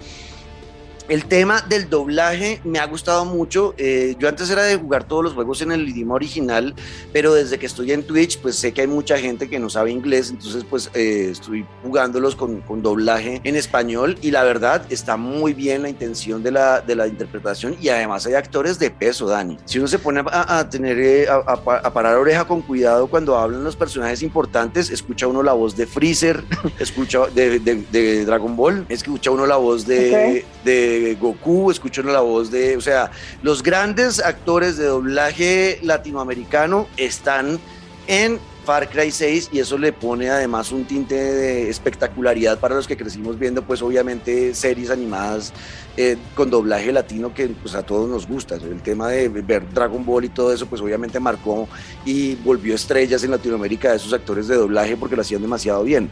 El 1.09 1.25
tema 1.25 1.65
del 1.67 1.89
doblaje 1.89 2.61
me 2.63 2.77
ha 2.77 2.85
gustado 2.85 3.25
mucho. 3.25 3.73
Eh, 3.79 4.15
yo 4.19 4.29
antes 4.29 4.47
era 4.51 4.61
de 4.61 4.75
jugar 4.75 5.05
todos 5.05 5.23
los 5.23 5.33
juegos 5.33 5.59
en 5.63 5.71
el 5.71 5.89
idioma 5.89 6.13
original, 6.13 6.75
pero 7.11 7.33
desde 7.33 7.57
que 7.57 7.65
estoy 7.65 7.93
en 7.93 8.03
Twitch, 8.03 8.37
pues 8.37 8.57
sé 8.57 8.73
que 8.73 8.81
hay 8.81 8.87
mucha 8.87 9.17
gente 9.17 9.49
que 9.49 9.57
no 9.57 9.71
sabe 9.71 9.89
inglés, 9.89 10.29
entonces 10.29 10.63
pues 10.69 10.91
eh, 10.93 11.29
estoy 11.31 11.65
jugándolos 11.81 12.35
con, 12.35 12.61
con, 12.61 12.83
doblaje 12.83 13.41
en 13.43 13.55
español 13.55 14.19
y 14.21 14.29
la 14.29 14.43
verdad 14.43 14.85
está 14.91 15.17
muy 15.17 15.53
bien 15.53 15.81
la 15.81 15.89
intención 15.89 16.43
de 16.43 16.51
la, 16.51 16.81
de 16.81 16.95
la 16.95 17.07
interpretación 17.07 17.75
y 17.81 17.89
además 17.89 18.27
hay 18.27 18.35
actores 18.35 18.77
de 18.77 18.91
peso, 18.91 19.25
Dani. 19.25 19.57
Si 19.65 19.79
uno 19.79 19.87
se 19.87 19.97
pone 19.97 20.21
a, 20.23 20.59
a 20.59 20.69
tener, 20.69 20.99
eh, 20.99 21.27
a, 21.27 21.37
a, 21.37 21.91
parar 21.91 22.17
oreja 22.17 22.45
con 22.45 22.61
cuidado 22.61 23.07
cuando 23.07 23.35
hablan 23.35 23.63
los 23.63 23.75
personajes 23.75 24.21
importantes, 24.21 24.91
escucha 24.91 25.25
uno 25.25 25.41
la 25.41 25.53
voz 25.53 25.75
de 25.75 25.87
Freezer, 25.87 26.43
escucha 26.79 27.25
de, 27.33 27.59
de, 27.59 27.83
de 27.91 28.25
Dragon 28.25 28.55
Ball, 28.55 28.85
escucha 28.89 29.31
uno 29.31 29.47
la 29.47 29.57
voz 29.57 29.87
de, 29.87 30.09
okay. 30.09 30.45
de 30.63 30.98
Goku, 31.19 31.71
escucho 31.71 32.03
la 32.03 32.21
voz 32.21 32.51
de, 32.51 32.77
o 32.77 32.81
sea, 32.81 33.11
los 33.41 33.63
grandes 33.63 34.19
actores 34.19 34.77
de 34.77 34.85
doblaje 34.85 35.79
latinoamericano 35.83 36.87
están 36.97 37.59
en 38.07 38.39
Far 38.69 38.87
Cry 38.87 39.09
6 39.09 39.49
y 39.51 39.57
eso 39.57 39.79
le 39.79 39.91
pone 39.91 40.29
además 40.29 40.71
un 40.71 40.85
tinte 40.85 41.15
de 41.15 41.71
espectacularidad 41.71 42.59
para 42.59 42.75
los 42.75 42.87
que 42.87 42.95
crecimos 42.95 43.39
viendo 43.39 43.63
pues 43.63 43.81
obviamente 43.81 44.53
series 44.53 44.91
animadas 44.91 45.53
eh, 45.97 46.17
con 46.35 46.51
doblaje 46.51 46.91
latino 46.91 47.33
que 47.33 47.47
pues 47.47 47.73
a 47.73 47.81
todos 47.81 48.07
nos 48.07 48.27
gusta. 48.27 48.57
El 48.57 48.83
tema 48.83 49.07
de 49.07 49.27
ver 49.27 49.67
Dragon 49.73 50.05
Ball 50.05 50.25
y 50.25 50.29
todo 50.29 50.53
eso 50.53 50.67
pues 50.67 50.81
obviamente 50.81 51.19
marcó 51.19 51.67
y 52.05 52.35
volvió 52.35 52.75
estrellas 52.75 53.23
en 53.23 53.31
Latinoamérica 53.31 53.89
de 53.89 53.95
esos 53.95 54.13
actores 54.13 54.47
de 54.47 54.57
doblaje 54.57 54.95
porque 54.95 55.15
lo 55.15 55.23
hacían 55.23 55.41
demasiado 55.41 55.83
bien. 55.83 56.07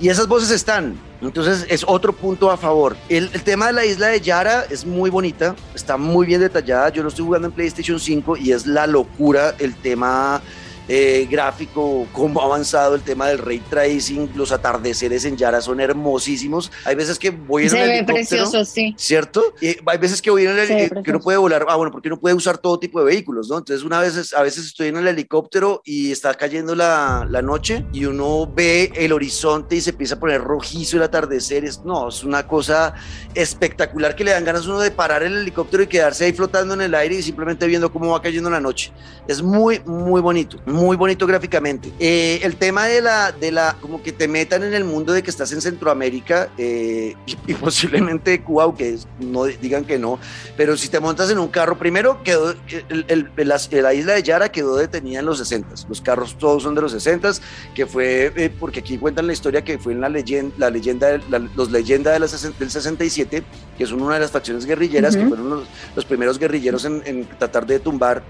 Y 0.00 0.08
esas 0.08 0.26
voces 0.26 0.50
están, 0.50 0.98
entonces 1.22 1.64
es 1.68 1.84
otro 1.86 2.12
punto 2.12 2.50
a 2.50 2.56
favor. 2.56 2.96
El, 3.08 3.30
el, 3.32 3.44
tema 3.44 3.68
de 3.68 3.72
la 3.74 3.84
isla 3.84 4.08
de 4.08 4.20
Yara 4.20 4.64
es 4.68 4.84
muy 4.84 5.10
bonita, 5.10 5.54
está 5.76 5.96
muy 5.96 6.26
bien 6.26 6.40
detallada. 6.40 6.88
Yo 6.88 7.04
lo 7.04 7.10
estoy 7.10 7.24
jugando 7.24 7.46
en 7.46 7.52
PlayStation 7.52 8.00
5 8.00 8.36
y 8.36 8.50
es 8.50 8.66
la 8.66 8.88
locura 8.88 9.54
el 9.60 9.76
tema 9.76 10.42
eh, 10.92 11.28
gráfico, 11.30 12.04
cómo 12.12 12.42
ha 12.42 12.46
avanzado 12.46 12.96
el 12.96 13.02
tema 13.02 13.28
del 13.28 13.38
ray 13.38 13.60
tracing, 13.60 14.28
los 14.34 14.50
atardeceres 14.50 15.24
en 15.24 15.36
Yara 15.36 15.60
son 15.60 15.78
hermosísimos. 15.78 16.72
Hay 16.84 16.96
veces 16.96 17.16
que 17.16 17.30
voy 17.30 17.62
en 17.62 17.70
Se 17.70 17.80
el 17.80 17.88
ve 17.88 17.98
helicóptero, 17.98 18.42
precioso, 18.42 18.64
sí. 18.64 18.92
¿cierto? 18.98 19.54
Y 19.60 19.76
hay 19.86 19.98
veces 19.98 20.20
que 20.20 20.32
voy 20.32 20.46
en 20.46 20.50
el 20.50 20.58
helicóptero, 20.58 21.02
que 21.04 21.12
no 21.12 21.20
puede 21.20 21.38
volar, 21.38 21.64
ah, 21.68 21.76
bueno, 21.76 21.92
porque 21.92 22.08
no 22.08 22.18
puede 22.18 22.34
usar 22.34 22.58
todo 22.58 22.76
tipo 22.80 22.98
de 22.98 23.04
vehículos, 23.04 23.48
¿no? 23.48 23.58
Entonces 23.58 23.86
una 23.86 24.00
vez, 24.00 24.34
a 24.34 24.42
veces 24.42 24.66
estoy 24.66 24.88
en 24.88 24.96
el 24.96 25.06
helicóptero 25.06 25.80
y 25.84 26.10
está 26.10 26.34
cayendo 26.34 26.74
la, 26.74 27.24
la 27.30 27.40
noche 27.40 27.86
y 27.92 28.06
uno 28.06 28.52
ve 28.52 28.90
el 28.96 29.12
horizonte 29.12 29.76
y 29.76 29.80
se 29.80 29.90
empieza 29.90 30.16
a 30.16 30.18
poner 30.18 30.42
rojizo 30.42 30.96
el 30.96 31.04
atardecer, 31.04 31.64
es, 31.64 31.84
no, 31.84 32.08
es 32.08 32.24
una 32.24 32.48
cosa 32.48 32.94
espectacular 33.34 34.16
que 34.16 34.24
le 34.24 34.32
dan 34.32 34.44
ganas 34.44 34.66
a 34.66 34.70
uno 34.70 34.80
de 34.80 34.90
parar 34.90 35.22
el 35.22 35.36
helicóptero 35.36 35.84
y 35.84 35.86
quedarse 35.86 36.24
ahí 36.24 36.32
flotando 36.32 36.74
en 36.74 36.80
el 36.80 36.96
aire 36.96 37.14
y 37.14 37.22
simplemente 37.22 37.64
viendo 37.68 37.92
cómo 37.92 38.10
va 38.10 38.20
cayendo 38.20 38.50
la 38.50 38.60
noche. 38.60 38.92
Es 39.28 39.40
muy, 39.40 39.80
muy 39.86 40.20
bonito, 40.20 40.58
muy 40.66 40.79
bonito 40.96 41.26
gráficamente. 41.26 41.92
Eh, 41.98 42.40
el 42.42 42.56
tema 42.56 42.86
de 42.86 43.00
la, 43.00 43.32
de 43.32 43.50
la, 43.50 43.76
como 43.80 44.02
que 44.02 44.12
te 44.12 44.28
metan 44.28 44.62
en 44.62 44.74
el 44.74 44.84
mundo 44.84 45.12
de 45.12 45.22
que 45.22 45.30
estás 45.30 45.52
en 45.52 45.60
Centroamérica 45.60 46.50
eh, 46.58 47.14
y, 47.26 47.36
y, 47.46 47.54
posiblemente 47.60 48.42
Cuba, 48.42 48.64
aunque 48.64 48.98
no 49.18 49.44
digan 49.44 49.84
que 49.84 49.98
no, 49.98 50.18
pero 50.56 50.76
si 50.76 50.88
te 50.88 51.00
montas 51.00 51.30
en 51.30 51.38
un 51.38 51.48
carro, 51.48 51.78
primero 51.78 52.22
quedó, 52.22 52.54
el, 52.88 53.04
el, 53.08 53.30
la, 53.36 53.60
la, 53.70 53.94
isla 53.94 54.14
de 54.14 54.22
Yara 54.22 54.50
quedó 54.50 54.76
detenida 54.76 55.20
en 55.20 55.26
los 55.26 55.38
60, 55.38 55.74
los 55.88 56.00
carros 56.00 56.36
todos 56.38 56.62
son 56.62 56.74
de 56.74 56.82
los 56.82 56.92
60, 56.92 57.32
que 57.74 57.86
fue, 57.86 58.32
eh, 58.36 58.50
porque 58.58 58.80
aquí 58.80 58.98
cuentan 58.98 59.26
la 59.26 59.32
historia 59.32 59.62
que 59.62 59.78
fue 59.78 59.92
en 59.92 60.00
la 60.00 60.08
leyenda, 60.08 60.54
la 60.58 60.70
leyenda, 60.70 61.20
la, 61.28 61.38
los 61.38 61.70
leyendas 61.70 62.12
de 62.14 62.20
la, 62.20 62.52
del 62.58 62.70
67, 62.70 63.42
que 63.76 63.86
son 63.86 64.02
una 64.02 64.14
de 64.14 64.20
las 64.20 64.30
facciones 64.30 64.66
guerrilleras, 64.66 65.14
uh 65.14 65.18
-huh. 65.18 65.22
que 65.22 65.28
fueron 65.28 65.50
los, 65.50 65.68
los 65.96 66.04
primeros 66.04 66.38
guerrilleros 66.38 66.84
en, 66.84 67.02
en 67.04 67.26
tratar 67.38 67.66
de 67.66 67.78
tumbar 67.80 68.22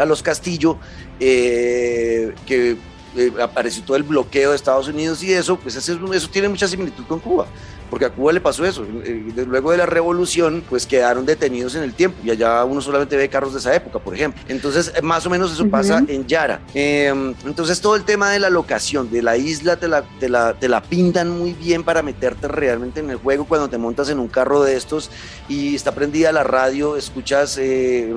a 0.00 0.04
los 0.04 0.22
Castillo, 0.22 0.78
eh, 1.18 2.34
que 2.46 2.76
eh, 3.16 3.32
apareció 3.42 3.82
todo 3.82 3.96
el 3.96 4.04
bloqueo 4.04 4.50
de 4.50 4.56
Estados 4.56 4.86
Unidos 4.86 5.20
y 5.24 5.32
eso, 5.32 5.56
pues 5.56 5.74
eso, 5.74 6.14
eso, 6.14 6.30
tiene 6.30 6.48
mucha 6.48 6.68
similitud 6.68 7.04
con 7.08 7.18
Cuba, 7.18 7.46
porque 7.90 8.04
a 8.04 8.10
Cuba 8.10 8.32
le 8.32 8.40
pasó 8.40 8.64
eso. 8.64 8.86
Eh, 9.04 9.32
luego 9.48 9.72
de 9.72 9.78
la 9.78 9.86
revolución, 9.86 10.62
pues 10.68 10.86
quedaron 10.86 11.26
detenidos 11.26 11.74
en 11.74 11.82
el 11.82 11.92
tiempo 11.92 12.18
y 12.22 12.30
allá 12.30 12.64
uno 12.64 12.80
solamente 12.80 13.16
ve 13.16 13.28
carros 13.28 13.52
de 13.52 13.58
esa 13.58 13.74
época, 13.74 13.98
por 13.98 14.14
ejemplo. 14.14 14.40
Entonces, 14.46 14.92
más 15.02 15.26
o 15.26 15.30
menos 15.30 15.52
eso 15.52 15.64
uh 15.64 15.66
-huh. 15.66 15.70
pasa 15.70 16.04
en 16.06 16.24
Yara. 16.28 16.60
Eh, 16.72 17.12
entonces, 17.44 17.80
todo 17.80 17.96
el 17.96 18.04
tema 18.04 18.30
de 18.30 18.38
la 18.38 18.48
locación 18.48 19.10
de 19.10 19.22
la 19.22 19.36
isla 19.36 19.74
te 19.76 19.88
la, 19.88 20.02
te, 20.20 20.28
la, 20.28 20.54
te 20.54 20.68
la 20.68 20.80
pintan 20.80 21.30
muy 21.36 21.52
bien 21.52 21.82
para 21.82 22.02
meterte 22.02 22.46
realmente 22.46 23.00
en 23.00 23.10
el 23.10 23.16
juego 23.16 23.44
cuando 23.44 23.68
te 23.68 23.76
montas 23.76 24.08
en 24.10 24.20
un 24.20 24.28
carro 24.28 24.62
de 24.62 24.76
estos 24.76 25.10
y 25.48 25.74
está 25.74 25.92
prendida 25.92 26.30
la 26.30 26.44
radio, 26.44 26.96
escuchas 26.96 27.58
eh, 27.60 28.14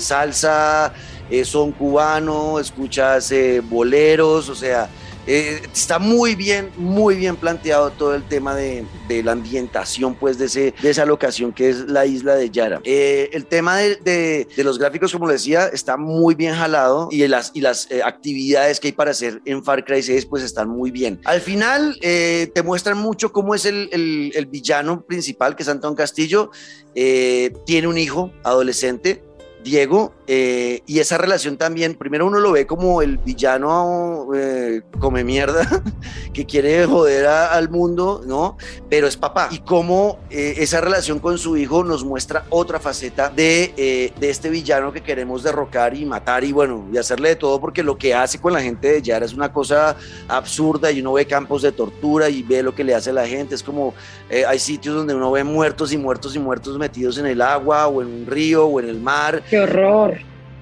salsa 0.00 0.92
eh, 1.30 1.44
son 1.44 1.72
cubano, 1.72 2.60
escuchas 2.60 3.32
eh, 3.32 3.60
boleros, 3.60 4.48
o 4.48 4.54
sea, 4.54 4.88
eh, 5.26 5.60
está 5.74 5.98
muy 5.98 6.36
bien, 6.36 6.70
muy 6.76 7.16
bien 7.16 7.34
planteado 7.34 7.90
todo 7.90 8.14
el 8.14 8.22
tema 8.22 8.54
de, 8.54 8.86
de 9.08 9.24
la 9.24 9.32
ambientación, 9.32 10.14
pues, 10.14 10.38
de, 10.38 10.44
ese, 10.44 10.72
de, 10.80 10.90
esa 10.90 11.04
locación 11.04 11.52
que 11.52 11.68
es 11.68 11.78
la 11.88 12.06
isla 12.06 12.36
de 12.36 12.48
Yara. 12.48 12.80
El 12.84 13.44
tema 13.46 13.76
de, 13.76 13.96
de, 13.96 14.64
los 14.64 14.78
gráficos, 14.78 15.10
como 15.10 15.28
decía, 15.28 15.66
está 15.66 15.96
muy 15.96 16.36
bien 16.36 16.54
jalado 16.54 17.08
y 17.10 17.26
las, 17.26 17.50
y 17.54 17.60
las 17.60 17.88
actividades 18.04 18.78
que 18.78 18.88
hay 18.88 18.92
para 18.92 19.10
hacer 19.10 19.42
en 19.46 19.64
Far 19.64 19.84
Cry 19.84 20.04
6, 20.04 20.26
pues, 20.26 20.44
están 20.44 20.68
muy 20.68 20.92
bien. 20.92 21.20
Al 21.24 21.40
final, 21.40 21.98
te 22.00 22.62
muestran 22.64 22.96
mucho 22.96 23.32
cómo 23.32 23.56
es 23.56 23.64
el, 23.64 23.88
el, 23.90 24.30
el, 24.32 24.46
villano 24.46 25.04
principal, 25.04 25.56
que 25.56 25.64
es 25.64 25.68
Antón 25.68 25.96
Castillo. 25.96 26.52
tiene 26.94 27.88
un 27.88 27.98
hijo 27.98 28.30
adolescente, 28.44 29.24
Diego, 29.64 30.14
eh, 30.26 30.82
y 30.86 30.98
esa 30.98 31.18
relación 31.18 31.56
también, 31.56 31.94
primero 31.94 32.26
uno 32.26 32.40
lo 32.40 32.52
ve 32.52 32.66
como 32.66 33.02
el 33.02 33.18
villano 33.18 34.28
eh, 34.34 34.82
come 34.98 35.24
mierda, 35.24 35.82
que 36.32 36.44
quiere 36.46 36.86
joder 36.86 37.26
al 37.26 37.68
mundo, 37.68 38.22
¿no? 38.26 38.56
Pero 38.88 39.06
es 39.06 39.16
papá. 39.16 39.48
Y 39.50 39.60
cómo 39.60 40.18
eh, 40.30 40.54
esa 40.58 40.80
relación 40.80 41.18
con 41.18 41.38
su 41.38 41.56
hijo 41.56 41.84
nos 41.84 42.04
muestra 42.04 42.44
otra 42.50 42.80
faceta 42.80 43.28
de, 43.28 43.72
eh, 43.76 44.12
de, 44.18 44.30
este 44.30 44.50
villano 44.50 44.92
que 44.92 45.02
queremos 45.02 45.42
derrocar 45.42 45.94
y 45.94 46.04
matar 46.04 46.44
y 46.44 46.52
bueno, 46.52 46.86
y 46.92 46.98
hacerle 46.98 47.30
de 47.30 47.36
todo, 47.36 47.60
porque 47.60 47.82
lo 47.82 47.96
que 47.96 48.14
hace 48.14 48.40
con 48.40 48.52
la 48.52 48.60
gente 48.60 48.92
de 48.92 49.02
Yara 49.02 49.24
es 49.24 49.32
una 49.32 49.52
cosa 49.52 49.96
absurda 50.28 50.90
y 50.90 51.00
uno 51.00 51.14
ve 51.14 51.26
campos 51.26 51.62
de 51.62 51.72
tortura 51.72 52.28
y 52.28 52.42
ve 52.42 52.62
lo 52.62 52.74
que 52.74 52.84
le 52.84 52.94
hace 52.94 53.10
a 53.10 53.14
la 53.14 53.26
gente. 53.26 53.54
Es 53.54 53.62
como 53.62 53.94
eh, 54.28 54.44
hay 54.44 54.58
sitios 54.58 54.94
donde 54.94 55.14
uno 55.14 55.30
ve 55.30 55.44
muertos 55.44 55.92
y 55.92 55.98
muertos 55.98 56.34
y 56.36 56.38
muertos 56.38 56.78
metidos 56.78 57.18
en 57.18 57.26
el 57.26 57.40
agua 57.40 57.86
o 57.88 58.02
en 58.02 58.08
un 58.08 58.26
río 58.26 58.66
o 58.66 58.80
en 58.80 58.88
el 58.88 59.00
mar. 59.00 59.42
¡Qué 59.48 59.60
horror! 59.60 60.15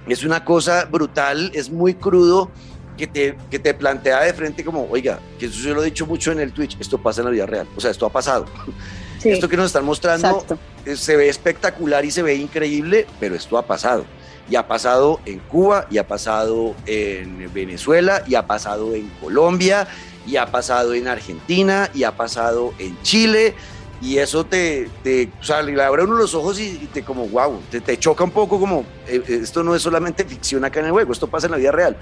Es 0.07 0.25
una 0.25 0.45
cosa 0.45 0.85
brutal, 0.85 1.51
es 1.55 1.71
muy 1.71 1.95
crudo, 1.95 2.51
que 2.97 3.07
te, 3.07 3.37
que 3.51 3.59
te 3.59 3.75
plantea 3.75 4.21
de 4.21 4.33
frente 4.33 4.65
como, 4.65 4.87
oiga, 4.91 5.19
que 5.39 5.47
eso 5.47 5.61
yo 5.61 5.75
lo 5.75 5.83
he 5.83 5.87
dicho 5.87 6.07
mucho 6.07 6.33
en 6.33 6.41
el 6.41 6.53
Twitch, 6.53 6.77
esto 6.81 6.99
pasa 6.99 7.21
en 7.21 7.27
la 7.27 7.31
vida 7.31 7.47
real, 7.47 7.67
o 7.77 7.81
sea, 7.81 7.91
esto 7.91 8.07
ha 8.07 8.11
pasado. 8.11 8.47
Sí, 9.17 9.31
esto 9.31 9.49
que 9.49 9.57
nos 9.57 9.67
están 9.67 9.87
mostrando 9.87 10.29
exacto. 10.29 10.59
se 10.97 11.17
ve 11.17 11.31
espectacular 11.31 12.05
y 12.05 12.11
se 12.11 12.23
ve 12.23 12.35
increíble, 12.35 13.07
pero 13.19 13.35
esto 13.35 13.57
ha 13.57 13.67
pasado. 13.67 14.05
Y 14.51 14.57
ha 14.57 14.69
pasado 14.69 15.19
en 15.25 15.39
Cuba, 15.39 15.87
y 15.91 15.97
ha 15.97 16.07
pasado 16.07 16.75
en 16.85 17.51
Venezuela, 17.55 18.23
y 18.27 18.35
ha 18.35 18.47
pasado 18.47 18.95
en 18.95 19.09
Colombia, 19.23 19.89
y 20.27 20.37
ha 20.37 20.51
pasado 20.51 20.93
en 20.93 21.09
Argentina, 21.09 21.89
y 21.95 22.05
ha 22.05 22.19
pasado 22.19 22.75
en 22.79 23.01
Chile, 23.01 23.55
y 24.01 24.19
eso 24.19 24.45
te, 24.45 24.89
te 25.03 25.31
o 25.41 25.45
sea, 25.45 25.63
le 25.63 25.81
abre 25.83 26.05
uno 26.05 26.15
los 26.15 26.35
ojos 26.35 26.61
y, 26.61 26.89
te 26.93 27.03
como, 27.03 27.27
wow, 27.29 27.61
te, 27.71 27.81
te, 27.81 27.97
choca 27.99 28.25
un 28.25 28.31
poco 28.31 28.61
como, 28.61 28.81
eh, 29.07 29.23
eh, 29.27 29.41
esto 29.43 29.63
no 29.63 29.75
es 29.75 29.83
solamente 29.83 30.25
ficción 30.25 30.65
acá 30.65 30.81
en 30.81 30.87
el 30.87 30.93
juego, 30.93 31.13
esto 31.13 31.27
pasa 31.27 31.47
en 31.47 31.53
la 31.53 31.59
vida 31.59 31.73
real. 31.73 31.97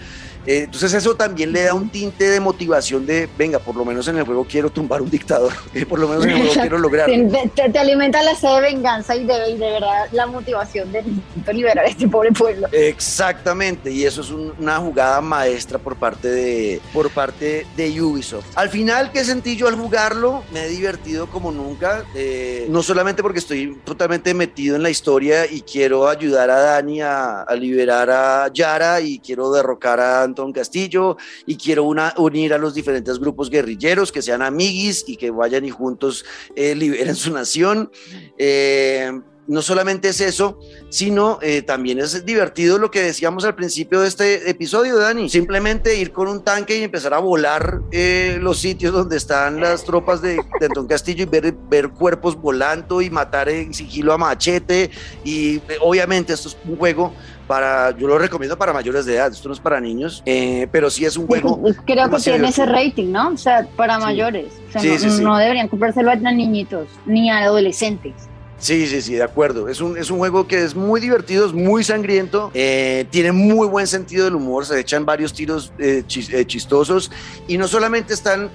Eh, 0.46 0.62
entonces 0.64 0.92
eso 0.94 1.14
también 1.14 1.52
le 1.52 1.62
da 1.62 1.74
un 1.74 1.88
tinte 1.88 2.28
de 2.28 2.40
motivación 2.40 3.06
de, 3.06 3.28
venga, 3.38 3.58
por 3.58 3.76
lo 3.76 3.84
menos 3.84 4.08
en 4.08 4.16
el 4.16 4.24
juego 4.24 4.44
quiero 4.48 4.70
tumbar 4.70 5.02
un 5.02 5.10
dictador, 5.10 5.52
por 5.88 5.98
lo 5.98 6.08
menos 6.08 6.24
en 6.24 6.30
el 6.30 6.36
juego 6.38 6.54
quiero 6.54 6.78
lograr. 6.78 7.06
Te, 7.06 7.70
te, 7.70 7.78
alimenta 7.78 8.22
la 8.22 8.34
sed 8.34 8.48
de 8.48 8.60
venganza 8.60 9.14
y 9.14 9.24
de, 9.24 9.34
de 9.34 9.58
verdad 9.58 10.06
la 10.12 10.26
motivación 10.26 10.90
de 10.92 11.04
liberar 11.52 11.84
a 11.84 11.88
este 11.88 12.08
pobre 12.08 12.32
pueblo. 12.32 12.68
Exactamente, 12.72 13.90
y 13.90 14.04
eso 14.04 14.22
es 14.22 14.30
una 14.30 14.78
jugada 14.78 15.20
maestra 15.20 15.78
por 15.78 15.96
parte 15.96 16.28
de, 16.28 16.80
por 16.92 17.10
parte 17.10 17.66
de 17.76 18.02
Ubisoft. 18.02 18.46
Al 18.54 18.70
final, 18.70 19.12
¿qué 19.12 19.24
sentí 19.24 19.56
yo 19.56 19.68
al 19.68 19.76
jugarlo? 19.76 20.42
Me 20.52 20.64
he 20.64 20.68
divertido 20.68 21.28
como 21.28 21.52
nunca, 21.52 21.81
eh, 22.14 22.66
no 22.68 22.82
solamente 22.82 23.22
porque 23.22 23.40
estoy 23.40 23.78
totalmente 23.84 24.34
metido 24.34 24.76
en 24.76 24.82
la 24.82 24.90
historia 24.90 25.50
y 25.50 25.62
quiero 25.62 26.08
ayudar 26.08 26.48
a 26.50 26.60
Dani 26.60 27.00
a, 27.00 27.44
liberar 27.58 28.08
a 28.10 28.50
Yara 28.52 29.00
y 29.00 29.18
quiero 29.18 29.50
derrocar 29.52 29.98
a 29.98 30.22
Anton 30.22 30.52
Castillo 30.52 31.16
y 31.44 31.56
quiero 31.56 31.84
unir 31.84 32.54
a 32.54 32.58
los 32.58 32.74
diferentes 32.74 33.18
grupos 33.18 33.50
guerrilleros 33.50 34.12
que 34.12 34.22
sean 34.22 34.42
amiguis 34.42 35.04
y 35.06 35.16
que 35.16 35.30
vayan 35.30 35.64
y 35.64 35.70
juntos 35.70 36.24
eh, 36.54 36.74
liberen 36.74 37.16
su 37.16 37.32
nación. 37.32 37.90
Eh, 38.38 39.10
no 39.48 39.60
solamente 39.60 40.08
es 40.08 40.20
eso, 40.20 40.58
sino 40.88 41.38
eh, 41.42 41.62
también 41.62 41.98
es 41.98 42.24
divertido 42.24 42.78
lo 42.78 42.90
que 42.90 43.02
decíamos 43.02 43.44
al 43.44 43.54
principio 43.54 44.00
de 44.00 44.08
este 44.08 44.48
episodio, 44.50 44.98
Dani. 44.98 45.28
Simplemente 45.28 45.96
ir 45.96 46.12
con 46.12 46.28
un 46.28 46.42
tanque 46.42 46.78
y 46.78 46.84
empezar 46.84 47.12
a 47.14 47.18
volar 47.18 47.80
eh, 47.90 48.38
los 48.40 48.58
sitios 48.58 48.92
donde 48.92 49.16
están 49.16 49.60
las 49.60 49.84
tropas 49.84 50.22
de, 50.22 50.36
de 50.60 50.68
Don 50.74 50.86
Castillo 50.86 51.24
y 51.24 51.26
ver, 51.26 51.54
ver 51.68 51.90
cuerpos 51.90 52.36
volando 52.40 53.02
y 53.02 53.10
matar 53.10 53.48
en 53.48 53.74
sigilo 53.74 54.12
a 54.12 54.18
machete. 54.18 54.90
Y 55.24 55.56
eh, 55.56 55.62
obviamente 55.80 56.32
esto 56.32 56.48
es 56.48 56.56
un 56.64 56.76
juego 56.76 57.12
para, 57.46 57.96
yo 57.98 58.06
lo 58.06 58.18
recomiendo 58.18 58.56
para 58.56 58.72
mayores 58.72 59.04
de 59.04 59.16
edad, 59.16 59.30
esto 59.32 59.48
no 59.48 59.54
es 59.54 59.60
para 59.60 59.80
niños, 59.80 60.22
eh, 60.24 60.68
pero 60.70 60.88
sí 60.88 61.04
es 61.04 61.16
un 61.16 61.26
juego. 61.26 61.60
Creo 61.84 62.08
que 62.08 62.16
tiene 62.18 62.48
ese 62.48 62.64
rating, 62.64 63.10
¿no? 63.10 63.30
O 63.30 63.36
sea, 63.36 63.66
para 63.76 63.96
sí. 63.96 64.02
mayores. 64.02 64.46
O 64.68 64.72
sea, 64.72 64.80
sí, 64.80 65.06
no, 65.20 65.30
no, 65.30 65.36
deberían 65.36 65.68
comprárselo 65.68 66.10
a 66.10 66.16
niñitos 66.16 66.86
ni 67.04 67.30
a 67.30 67.40
adolescentes. 67.40 68.14
Sí, 68.62 68.86
sí, 68.86 69.02
sí, 69.02 69.14
de 69.14 69.24
acuerdo. 69.24 69.68
Es 69.68 69.80
un, 69.80 69.98
es 69.98 70.08
un 70.08 70.18
juego 70.18 70.46
que 70.46 70.62
es 70.62 70.76
muy 70.76 71.00
divertido, 71.00 71.44
es 71.44 71.52
muy 71.52 71.82
sangriento, 71.82 72.52
eh, 72.54 73.06
tiene 73.10 73.32
muy 73.32 73.66
buen 73.66 73.88
sentido 73.88 74.24
del 74.24 74.36
humor, 74.36 74.64
se 74.64 74.78
echan 74.78 75.04
varios 75.04 75.32
tiros 75.32 75.72
eh, 75.80 76.04
chis, 76.06 76.32
eh, 76.32 76.46
chistosos 76.46 77.10
y 77.48 77.58
no 77.58 77.66
solamente 77.66 78.14
están, 78.14 78.50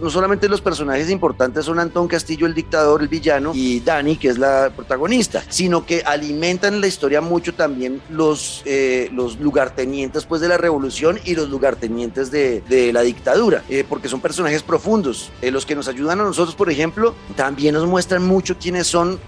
no 0.00 0.10
solamente 0.10 0.48
los 0.48 0.60
personajes 0.60 1.08
importantes 1.10 1.64
son 1.64 1.78
Antón 1.78 2.08
Castillo, 2.08 2.46
el 2.46 2.54
dictador, 2.54 3.02
el 3.02 3.08
villano, 3.08 3.52
y 3.54 3.78
Dani, 3.78 4.16
que 4.16 4.28
es 4.28 4.38
la 4.38 4.72
protagonista, 4.74 5.44
sino 5.48 5.86
que 5.86 6.02
alimentan 6.04 6.80
la 6.80 6.88
historia 6.88 7.20
mucho 7.20 7.54
también 7.54 8.02
los, 8.10 8.62
eh, 8.64 9.10
los 9.12 9.38
lugartenientes 9.38 10.24
pues, 10.24 10.40
de 10.40 10.48
la 10.48 10.58
revolución 10.58 11.20
y 11.24 11.36
los 11.36 11.48
lugartenientes 11.48 12.32
de, 12.32 12.62
de 12.68 12.92
la 12.92 13.02
dictadura, 13.02 13.62
eh, 13.68 13.84
porque 13.88 14.08
son 14.08 14.20
personajes 14.20 14.64
profundos. 14.64 15.30
Eh, 15.40 15.52
los 15.52 15.66
que 15.66 15.76
nos 15.76 15.86
ayudan 15.86 16.20
a 16.20 16.24
nosotros, 16.24 16.56
por 16.56 16.68
ejemplo, 16.68 17.14
también 17.36 17.74
nos 17.74 17.86
muestran 17.86 18.24
mucho 18.24 18.56
quiénes 18.58 18.88
son 18.88 19.20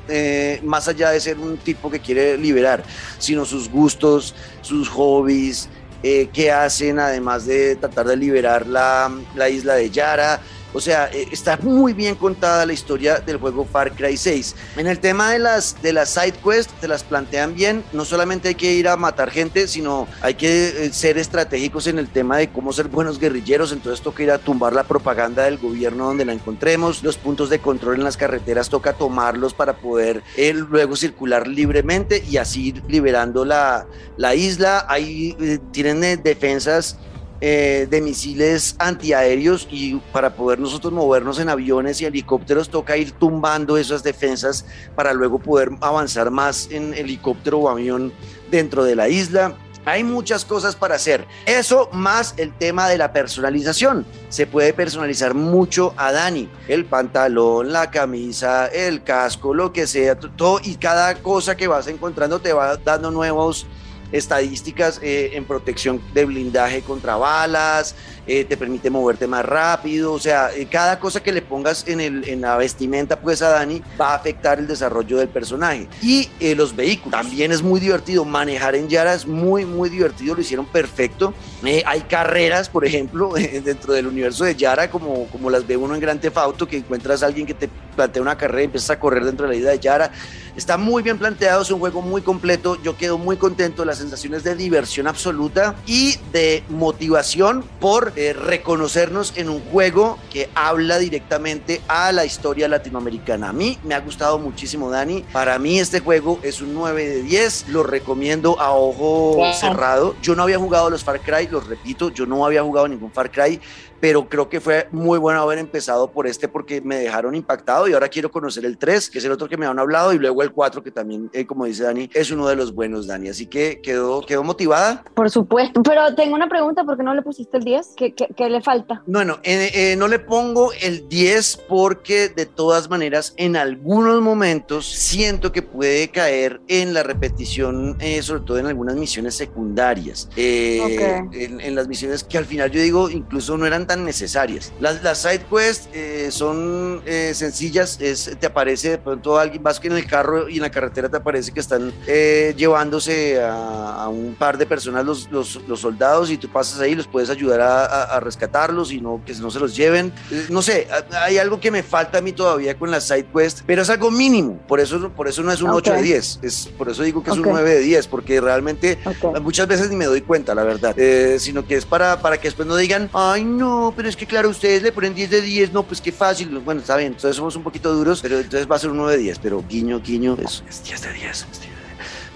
más 0.62 0.88
allá 0.88 1.10
de 1.10 1.20
ser 1.20 1.38
un 1.38 1.56
tipo 1.56 1.90
que 1.90 2.00
quiere 2.00 2.36
liberar, 2.36 2.82
sino 3.18 3.44
sus 3.44 3.70
gustos, 3.70 4.34
sus 4.62 4.88
hobbies, 4.88 5.68
eh, 6.02 6.28
qué 6.32 6.52
hacen 6.52 6.98
además 6.98 7.46
de 7.46 7.76
tratar 7.76 8.06
de 8.06 8.16
liberar 8.16 8.66
la, 8.66 9.10
la 9.34 9.48
isla 9.48 9.74
de 9.74 9.90
Yara. 9.90 10.40
O 10.74 10.80
sea, 10.80 11.08
eh, 11.12 11.28
está 11.30 11.56
muy 11.62 11.92
bien 11.92 12.16
contada 12.16 12.66
la 12.66 12.72
historia 12.72 13.20
del 13.20 13.36
juego 13.36 13.64
Far 13.64 13.92
Cry 13.92 14.16
6. 14.16 14.56
En 14.76 14.88
el 14.88 14.98
tema 14.98 15.30
de 15.30 15.38
las, 15.38 15.80
de 15.80 15.92
las 15.92 16.10
side 16.10 16.34
quests, 16.44 16.74
te 16.80 16.88
las 16.88 17.04
plantean 17.04 17.54
bien. 17.54 17.84
No 17.92 18.04
solamente 18.04 18.48
hay 18.48 18.54
que 18.56 18.74
ir 18.74 18.88
a 18.88 18.96
matar 18.96 19.30
gente, 19.30 19.68
sino 19.68 20.08
hay 20.20 20.34
que 20.34 20.86
eh, 20.86 20.92
ser 20.92 21.16
estratégicos 21.16 21.86
en 21.86 22.00
el 22.00 22.08
tema 22.08 22.38
de 22.38 22.48
cómo 22.48 22.72
ser 22.72 22.88
buenos 22.88 23.20
guerrilleros. 23.20 23.70
Entonces 23.70 24.02
toca 24.02 24.24
ir 24.24 24.32
a 24.32 24.38
tumbar 24.38 24.72
la 24.72 24.82
propaganda 24.82 25.44
del 25.44 25.58
gobierno 25.58 26.06
donde 26.06 26.24
la 26.24 26.32
encontremos. 26.32 27.04
Los 27.04 27.16
puntos 27.16 27.50
de 27.50 27.60
control 27.60 27.94
en 27.96 28.04
las 28.04 28.16
carreteras 28.16 28.68
toca 28.68 28.94
tomarlos 28.94 29.54
para 29.54 29.76
poder 29.76 30.24
eh, 30.36 30.52
luego 30.52 30.96
circular 30.96 31.46
libremente 31.46 32.24
y 32.28 32.38
así 32.38 32.74
liberando 32.88 33.44
la, 33.44 33.86
la 34.16 34.34
isla. 34.34 34.86
Ahí 34.88 35.36
eh, 35.40 35.58
tienen 35.70 36.20
defensas 36.22 36.98
eh, 37.46 37.86
de 37.90 38.00
misiles 38.00 38.74
antiaéreos 38.78 39.68
y 39.70 39.96
para 40.14 40.34
poder 40.34 40.58
nosotros 40.58 40.94
movernos 40.94 41.38
en 41.38 41.50
aviones 41.50 42.00
y 42.00 42.06
helicópteros 42.06 42.70
toca 42.70 42.96
ir 42.96 43.12
tumbando 43.12 43.76
esas 43.76 44.02
defensas 44.02 44.64
para 44.96 45.12
luego 45.12 45.38
poder 45.38 45.68
avanzar 45.82 46.30
más 46.30 46.70
en 46.70 46.94
helicóptero 46.94 47.58
o 47.58 47.68
avión 47.68 48.14
dentro 48.50 48.82
de 48.82 48.96
la 48.96 49.10
isla. 49.10 49.58
Hay 49.84 50.04
muchas 50.04 50.46
cosas 50.46 50.74
para 50.74 50.94
hacer. 50.94 51.26
Eso 51.44 51.90
más 51.92 52.32
el 52.38 52.50
tema 52.56 52.88
de 52.88 52.96
la 52.96 53.12
personalización. 53.12 54.06
Se 54.30 54.46
puede 54.46 54.72
personalizar 54.72 55.34
mucho 55.34 55.92
a 55.98 56.12
Dani. 56.12 56.48
El 56.66 56.86
pantalón, 56.86 57.74
la 57.74 57.90
camisa, 57.90 58.68
el 58.68 59.02
casco, 59.02 59.52
lo 59.52 59.70
que 59.70 59.86
sea, 59.86 60.18
todo 60.18 60.60
y 60.64 60.76
cada 60.76 61.16
cosa 61.16 61.58
que 61.58 61.68
vas 61.68 61.88
encontrando 61.88 62.38
te 62.38 62.54
va 62.54 62.78
dando 62.78 63.10
nuevos 63.10 63.66
estadísticas 64.12 65.00
eh, 65.02 65.30
en 65.34 65.44
protección 65.44 66.00
de 66.12 66.24
blindaje 66.24 66.82
contra 66.82 67.16
balas, 67.16 67.94
eh, 68.26 68.44
te 68.44 68.56
permite 68.56 68.90
moverte 68.90 69.26
más 69.26 69.44
rápido, 69.44 70.12
o 70.12 70.18
sea, 70.18 70.50
eh, 70.54 70.66
cada 70.70 70.98
cosa 70.98 71.22
que 71.22 71.32
le 71.32 71.42
pongas 71.42 71.86
en, 71.86 72.00
el, 72.00 72.28
en 72.28 72.40
la 72.40 72.56
vestimenta 72.56 73.20
pues 73.20 73.42
a 73.42 73.50
Dani 73.50 73.82
va 74.00 74.12
a 74.12 74.14
afectar 74.16 74.58
el 74.58 74.66
desarrollo 74.66 75.18
del 75.18 75.28
personaje. 75.28 75.88
Y 76.02 76.28
eh, 76.40 76.54
los 76.54 76.74
vehículos, 76.74 77.12
también 77.12 77.52
es 77.52 77.62
muy 77.62 77.80
divertido, 77.80 78.24
manejar 78.24 78.74
en 78.74 78.88
Yara 78.88 79.14
es 79.14 79.26
muy, 79.26 79.64
muy 79.64 79.90
divertido, 79.90 80.34
lo 80.34 80.40
hicieron 80.40 80.66
perfecto. 80.66 81.34
Eh, 81.64 81.82
hay 81.86 82.02
carreras, 82.02 82.68
por 82.68 82.84
ejemplo, 82.84 83.32
dentro 83.64 83.92
del 83.92 84.06
universo 84.06 84.44
de 84.44 84.54
Yara, 84.54 84.90
como, 84.90 85.26
como 85.26 85.50
las 85.50 85.66
ve 85.66 85.76
uno 85.76 85.94
en 85.94 86.00
Gran 86.00 86.20
Theft 86.20 86.36
Auto, 86.38 86.66
que 86.66 86.78
encuentras 86.78 87.22
a 87.22 87.26
alguien 87.26 87.46
que 87.46 87.54
te 87.54 87.68
plantea 87.94 88.22
una 88.22 88.36
carrera 88.36 88.62
y 88.62 88.64
empiezas 88.66 88.90
a 88.90 88.98
correr 88.98 89.24
dentro 89.24 89.46
de 89.46 89.52
la 89.52 89.58
isla 89.58 89.70
de 89.70 89.78
Yara. 89.78 90.10
Está 90.56 90.76
muy 90.76 91.02
bien 91.02 91.18
planteado, 91.18 91.62
es 91.62 91.70
un 91.70 91.80
juego 91.80 92.00
muy 92.00 92.22
completo, 92.22 92.80
yo 92.80 92.96
quedo 92.96 93.18
muy 93.18 93.36
contento, 93.36 93.84
las 93.84 93.98
sensaciones 93.98 94.44
de 94.44 94.54
diversión 94.54 95.08
absoluta 95.08 95.74
y 95.84 96.16
de 96.32 96.62
motivación 96.68 97.64
por 97.80 98.12
eh, 98.16 98.32
reconocernos 98.32 99.32
en 99.36 99.48
un 99.48 99.60
juego 99.60 100.18
que 100.30 100.48
habla 100.54 100.98
directamente 100.98 101.80
a 101.88 102.12
la 102.12 102.24
historia 102.24 102.68
latinoamericana. 102.68 103.48
A 103.48 103.52
mí 103.52 103.78
me 103.84 103.94
ha 103.94 104.00
gustado 104.00 104.38
muchísimo, 104.38 104.90
Dani. 104.90 105.24
Para 105.32 105.58
mí 105.58 105.78
este 105.78 106.00
juego 106.00 106.38
es 106.42 106.60
un 106.60 106.74
9 106.74 107.08
de 107.08 107.22
10, 107.22 107.68
lo 107.68 107.82
recomiendo 107.82 108.60
a 108.60 108.72
ojo 108.72 109.34
wow. 109.36 109.52
cerrado. 109.54 110.16
Yo 110.22 110.34
no 110.34 110.42
había 110.44 110.58
jugado 110.58 110.90
los 110.90 111.02
Far 111.02 111.20
Cry, 111.20 111.48
los 111.48 111.66
repito, 111.66 112.10
yo 112.10 112.24
no 112.26 112.46
había 112.46 112.62
jugado 112.62 112.86
ningún 112.86 113.10
Far 113.10 113.30
Cry, 113.30 113.60
pero 114.04 114.28
creo 114.28 114.50
que 114.50 114.60
fue 114.60 114.86
muy 114.92 115.18
bueno 115.18 115.40
haber 115.40 115.56
empezado 115.56 116.10
por 116.10 116.26
este 116.26 116.46
porque 116.46 116.82
me 116.82 116.96
dejaron 116.96 117.34
impactado 117.34 117.88
y 117.88 117.94
ahora 117.94 118.10
quiero 118.10 118.30
conocer 118.30 118.66
el 118.66 118.76
3, 118.76 119.08
que 119.08 119.16
es 119.16 119.24
el 119.24 119.32
otro 119.32 119.48
que 119.48 119.56
me 119.56 119.64
han 119.64 119.78
hablado, 119.78 120.12
y 120.12 120.18
luego 120.18 120.42
el 120.42 120.52
4, 120.52 120.82
que 120.82 120.90
también, 120.90 121.30
eh, 121.32 121.46
como 121.46 121.64
dice 121.64 121.84
Dani, 121.84 122.10
es 122.12 122.30
uno 122.30 122.46
de 122.46 122.54
los 122.54 122.74
buenos, 122.74 123.06
Dani. 123.06 123.30
Así 123.30 123.46
que 123.46 123.80
quedó, 123.80 124.20
quedó 124.20 124.44
motivada. 124.44 125.02
Por 125.14 125.30
supuesto, 125.30 125.82
pero 125.82 126.14
tengo 126.14 126.34
una 126.34 126.50
pregunta, 126.50 126.84
¿por 126.84 126.98
qué 126.98 127.02
no 127.02 127.14
le 127.14 127.22
pusiste 127.22 127.56
el 127.56 127.64
10? 127.64 127.94
¿Qué, 127.96 128.12
qué, 128.12 128.28
qué 128.36 128.50
le 128.50 128.60
falta? 128.60 129.02
Bueno, 129.06 129.38
eh, 129.42 129.70
eh, 129.72 129.96
no 129.96 130.06
le 130.06 130.18
pongo 130.18 130.74
el 130.82 131.08
10 131.08 131.64
porque 131.66 132.28
de 132.28 132.44
todas 132.44 132.90
maneras 132.90 133.32
en 133.38 133.56
algunos 133.56 134.20
momentos 134.20 134.84
siento 134.84 135.50
que 135.50 135.62
puede 135.62 136.10
caer 136.10 136.60
en 136.68 136.92
la 136.92 137.04
repetición, 137.04 137.96
eh, 138.00 138.20
sobre 138.20 138.42
todo 138.42 138.58
en 138.58 138.66
algunas 138.66 138.96
misiones 138.96 139.34
secundarias, 139.34 140.28
okay. 140.28 141.22
en, 141.32 141.62
en, 141.62 141.74
las 141.74 141.88
misiones 141.88 142.22
que 142.22 142.36
al 142.36 142.44
final 142.44 142.70
yo 142.70 142.82
digo 142.82 143.08
incluso 143.08 143.56
no 143.56 143.64
eran 143.64 143.86
tan 143.86 143.93
necesarias. 143.96 144.72
Las, 144.80 145.02
las 145.02 145.18
side 145.22 145.44
quests 145.50 145.88
son 146.34 147.02
sencillas, 147.32 147.98
es, 148.00 148.36
te 148.38 148.46
aparece 148.46 148.90
de 148.90 148.98
pronto 148.98 149.38
alguien, 149.38 149.62
vas 149.62 149.80
que 149.80 149.88
en 149.88 149.96
el 149.96 150.06
carro 150.06 150.48
y 150.48 150.56
en 150.56 150.62
la 150.62 150.70
carretera 150.70 151.08
te 151.08 151.16
aparece 151.16 151.52
que 151.52 151.60
están 151.60 151.92
llevándose 152.06 153.42
a, 153.42 154.04
a, 154.04 154.08
un 154.08 154.34
par 154.34 154.58
de 154.58 154.66
personas 154.66 155.04
los, 155.04 155.30
los, 155.30 155.60
los, 155.68 155.80
soldados 155.80 156.30
y 156.30 156.38
tú 156.38 156.48
pasas 156.48 156.80
ahí, 156.80 156.94
los 156.94 157.06
puedes 157.06 157.30
ayudar 157.30 157.60
a, 157.60 157.84
a, 157.84 158.02
a 158.16 158.20
rescatarlos 158.20 158.92
y 158.92 159.00
no, 159.00 159.20
que 159.24 159.34
no 159.34 159.50
se 159.50 159.60
los 159.60 159.76
lleven. 159.76 160.12
No 160.48 160.62
sé, 160.62 160.88
hay 161.12 161.38
algo 161.38 161.60
que 161.60 161.70
me 161.70 161.82
falta 161.82 162.18
a 162.18 162.20
mí 162.20 162.32
todavía 162.32 162.76
con 162.78 162.90
las 162.90 163.06
side 163.06 163.26
quests, 163.34 163.62
pero 163.66 163.82
es 163.82 163.90
algo 163.90 164.10
mínimo, 164.10 164.58
por 164.66 164.80
eso, 164.80 165.10
por 165.10 165.28
eso 165.28 165.42
no 165.42 165.52
es 165.52 165.62
un 165.62 165.70
okay. 165.70 165.92
8 165.92 165.94
de 165.94 166.02
10, 166.02 166.38
es, 166.42 166.70
por 166.78 166.88
eso 166.88 167.02
digo 167.02 167.22
que 167.22 167.30
es 167.30 167.38
okay. 167.38 167.50
un 167.50 167.56
9 167.56 167.70
de 167.74 167.80
10, 167.80 168.06
porque 168.08 168.40
realmente 168.40 168.98
okay. 169.04 169.42
muchas 169.42 169.66
veces 169.66 169.90
ni 169.90 169.96
me 169.96 170.06
doy 170.06 170.20
cuenta, 170.20 170.54
la 170.54 170.64
verdad, 170.64 170.94
eh, 170.98 171.36
sino 171.38 171.66
que 171.66 171.76
es 171.76 171.84
para, 171.84 172.20
para 172.20 172.38
que 172.38 172.48
después 172.48 172.66
no 172.66 172.76
digan, 172.76 173.10
ay 173.12 173.44
no, 173.44 173.83
pero 173.92 174.08
es 174.08 174.16
que 174.16 174.26
claro, 174.26 174.48
ustedes 174.48 174.82
le 174.82 174.92
ponen 174.92 175.14
10 175.14 175.30
de 175.30 175.40
10, 175.40 175.72
no, 175.72 175.82
pues 175.82 176.00
qué 176.00 176.12
fácil, 176.12 176.48
bueno, 176.58 176.80
está 176.80 176.96
bien, 176.96 177.12
entonces 177.12 177.36
somos 177.36 177.56
un 177.56 177.62
poquito 177.62 177.92
duros, 177.92 178.20
pero 178.22 178.38
entonces 178.38 178.70
va 178.70 178.76
a 178.76 178.78
ser 178.78 178.90
un 178.90 178.98
9 178.98 179.12
de 179.16 179.18
10, 179.18 179.38
pero 179.40 179.64
guiño, 179.68 180.00
guiño, 180.00 180.36
es, 180.44 180.62
es 180.68 180.84
10 180.84 181.02
de 181.02 181.12
10, 181.12 181.46
es 181.52 181.60
10 181.60 181.73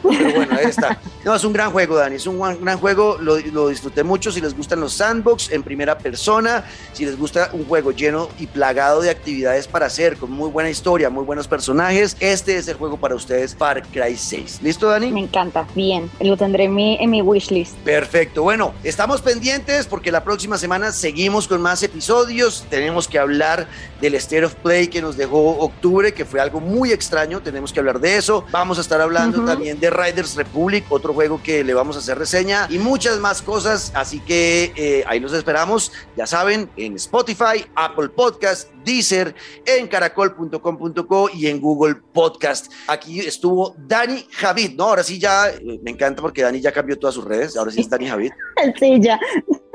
Pero 0.03 0.33
bueno, 0.35 0.57
ahí 0.57 0.67
está. 0.67 0.99
No, 1.25 1.35
es 1.35 1.45
un 1.45 1.53
gran 1.53 1.71
juego, 1.71 1.97
Dani. 1.97 2.17
Es 2.17 2.27
un 2.27 2.39
gran 2.39 2.79
juego. 2.79 3.19
Lo, 3.21 3.39
lo, 3.39 3.69
disfruté 3.69 4.03
mucho. 4.03 4.33
Si 4.33 4.41
les 4.41 4.57
gustan 4.57 4.81
los 4.81 4.95
sandbox 4.95 5.51
en 5.51 5.63
primera 5.63 5.99
persona, 5.99 6.65
si 6.93 7.05
les 7.05 7.19
gusta 7.19 7.51
un 7.53 7.65
juego 7.67 7.93
lleno 7.93 8.29
y 8.39 8.47
plagado 8.47 9.01
de 9.01 9.11
actividades 9.11 9.69
para 9.69 9.87
hacer, 9.87 10.17
con 10.17 10.31
muy 10.31 10.51
buena 10.51 10.71
historia, 10.71 11.11
muy 11.11 11.25
buenos 11.25 11.49
personajes, 11.49 12.17
este 12.21 12.57
es 12.57 12.69
el 12.69 12.77
juego 12.77 12.97
para 12.97 13.15
ustedes, 13.15 13.55
Far 13.55 13.83
Cry 13.89 14.17
6. 14.17 14.61
¿Listo, 14.63 14.89
Dani? 14.89 15.11
Me 15.13 15.21
encanta. 15.21 15.67
Bien. 15.75 16.11
Lo 16.21 16.37
tendré 16.37 16.65
en 16.65 16.75
mi, 16.75 16.97
en 17.01 17.11
mi 17.11 17.21
wishlist. 17.21 17.75
Perfecto. 17.79 18.43
Bueno, 18.43 18.73
estamos 18.85 19.21
pendientes 19.21 19.87
porque 19.87 20.11
la 20.11 20.25
próxima 20.25 20.57
semana 20.59 20.93
seguimos 20.93 21.49
con 21.49 21.61
más 21.61 21.83
episodios. 21.83 22.65
Tenemos 22.71 23.09
que 23.09 23.19
hablar 23.19 23.67
del 24.01 24.15
State 24.15 24.45
of 24.45 24.55
Play 24.55 24.89
que 24.89 25.03
nos 25.03 25.17
dejó 25.17 25.59
octubre, 25.59 26.15
que 26.15 26.25
fue 26.25 26.41
algo 26.41 26.61
muy 26.61 26.93
extraño. 26.93 27.41
Tenemos 27.41 27.73
que 27.73 27.81
hablar 27.81 28.01
de 28.01 28.17
eso. 28.17 28.45
Vamos 28.51 28.79
a 28.79 28.81
estar 28.81 29.01
hablando 29.01 29.45
también 29.45 29.79
de 29.81 29.88
Riders 29.91 30.35
Republic, 30.37 30.85
otro 30.89 31.13
juego 31.15 31.43
que 31.43 31.65
le 31.65 31.75
vamos 31.75 31.97
a 31.97 31.99
hacer 32.01 32.19
reseña 32.19 32.67
y 32.71 32.79
muchas 32.79 33.19
más 33.19 33.43
cosas. 33.43 33.93
Así 33.95 34.21
que 34.21 34.73
eh, 34.77 35.05
ahí 35.07 35.21
los 35.21 35.33
esperamos, 35.33 35.93
ya 36.17 36.27
saben, 36.27 36.71
en 36.77 36.97
Spotify, 36.97 37.67
Apple 37.75 38.09
Podcast, 38.09 38.69
Deezer, 38.89 39.35
en 39.67 39.87
caracol.com.co 39.87 41.31
y 41.35 41.49
en 41.49 41.61
Google 41.61 41.97
Podcast. 42.15 42.73
Aquí 42.87 43.21
estuvo 43.21 43.77
Dani 43.87 44.27
Javid, 44.31 44.77
¿no? 44.77 44.85
Ahora 44.85 45.03
sí 45.03 45.19
ya, 45.19 45.51
eh, 45.51 45.79
me 45.83 45.91
encanta 45.91 46.23
porque 46.23 46.41
Dani 46.41 46.59
ya 46.59 46.73
cambió 46.73 46.99
todas 46.99 47.15
sus 47.15 47.27
redes, 47.27 47.55
ahora 47.55 47.71
sí 47.71 47.83
es 47.83 47.91
Dani 47.91 48.09
Javid. 48.09 48.33
Sí, 48.79 48.99
ya. 49.01 49.21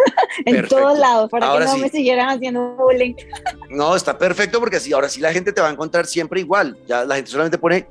en 0.46 0.68
todos 0.68 0.98
lados, 0.98 1.30
para 1.30 1.54
que 1.54 1.66
no 1.66 1.78
me 1.78 1.90
siguieran 1.90 2.30
haciendo 2.30 2.76
bullying. 2.76 3.14
No, 3.70 3.96
está 3.96 4.18
perfecto 4.18 4.60
porque 4.60 4.78
así, 4.78 4.92
ahora 4.94 5.10
sí 5.10 5.22
la 5.22 5.32
gente 5.32 5.54
te 5.54 5.62
va 5.62 5.70
a 5.70 5.72
encontrar 5.72 6.06
siempre 6.06 6.40
igual. 6.42 6.78
Ya 6.88 7.06
la 7.06 7.16
gente 7.16 7.32
solamente 7.32 7.58
pone 7.58 7.88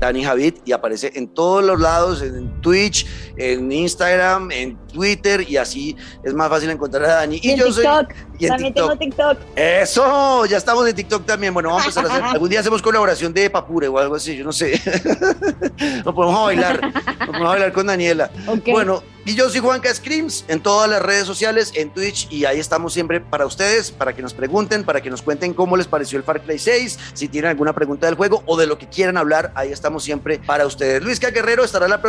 Dani 0.00 0.24
Javid 0.24 0.54
y 0.64 0.72
aparece 0.72 1.12
en 1.14 1.28
todos 1.28 1.64
los 1.64 1.80
lados, 1.80 2.22
en 2.22 2.60
Twitch, 2.60 3.06
en 3.36 3.70
Instagram, 3.70 4.50
en 4.50 4.76
Twitter 4.88 5.44
y 5.48 5.56
así 5.56 5.96
es 6.24 6.34
más 6.34 6.48
fácil 6.48 6.70
encontrar 6.70 7.04
a 7.04 7.14
Dani. 7.16 7.38
Y, 7.42 7.56
yo 7.56 7.66
TikTok. 7.66 8.14
soy. 8.38 8.48
también 8.48 8.74
tengo 8.74 8.96
TikTok. 8.96 9.38
Eso, 9.54 10.45
ya 10.46 10.56
estamos 10.56 10.88
en 10.88 10.94
TikTok 10.94 11.26
también. 11.26 11.52
Bueno, 11.52 11.70
vamos 11.70 11.84
a 11.84 11.88
empezar 11.88 12.06
a 12.06 12.08
hacer. 12.08 12.24
Algún 12.24 12.48
día 12.48 12.60
hacemos 12.60 12.82
colaboración 12.82 13.32
de 13.32 13.50
Papure 13.50 13.88
o 13.88 13.98
algo 13.98 14.14
así, 14.14 14.36
yo 14.36 14.44
no 14.44 14.52
sé. 14.52 14.80
Nos 16.04 16.14
podemos 16.14 16.38
a 16.38 16.42
bailar. 16.42 16.80
Nos 16.82 17.26
podemos 17.26 17.46
a 17.46 17.50
bailar 17.50 17.72
con 17.72 17.86
Daniela. 17.86 18.30
Bueno, 18.66 19.02
y 19.26 19.34
yo 19.34 19.50
soy 19.50 19.58
Juanca 19.58 19.92
Screams 19.92 20.44
en 20.46 20.60
todas 20.60 20.88
las 20.88 21.02
redes 21.02 21.26
sociales, 21.26 21.72
en 21.74 21.90
Twitch, 21.90 22.28
y 22.30 22.44
ahí 22.44 22.60
estamos 22.60 22.92
siempre 22.92 23.20
para 23.20 23.44
ustedes, 23.44 23.90
para 23.90 24.14
que 24.14 24.22
nos 24.22 24.32
pregunten, 24.32 24.84
para 24.84 25.00
que 25.00 25.10
nos 25.10 25.20
cuenten 25.20 25.52
cómo 25.52 25.76
les 25.76 25.88
pareció 25.88 26.16
el 26.16 26.22
Far 26.22 26.42
Cry 26.42 26.60
6, 26.60 26.98
si 27.12 27.26
tienen 27.26 27.50
alguna 27.50 27.72
pregunta 27.72 28.06
del 28.06 28.14
juego 28.14 28.44
o 28.46 28.56
de 28.56 28.68
lo 28.68 28.78
que 28.78 28.88
quieran 28.88 29.16
hablar, 29.16 29.50
ahí 29.56 29.72
estamos 29.72 30.04
siempre 30.04 30.38
para 30.38 30.64
ustedes. 30.64 31.02
Luis 31.02 31.18
Guerrero 31.18 31.64
estará 31.64 31.88
la 31.88 32.00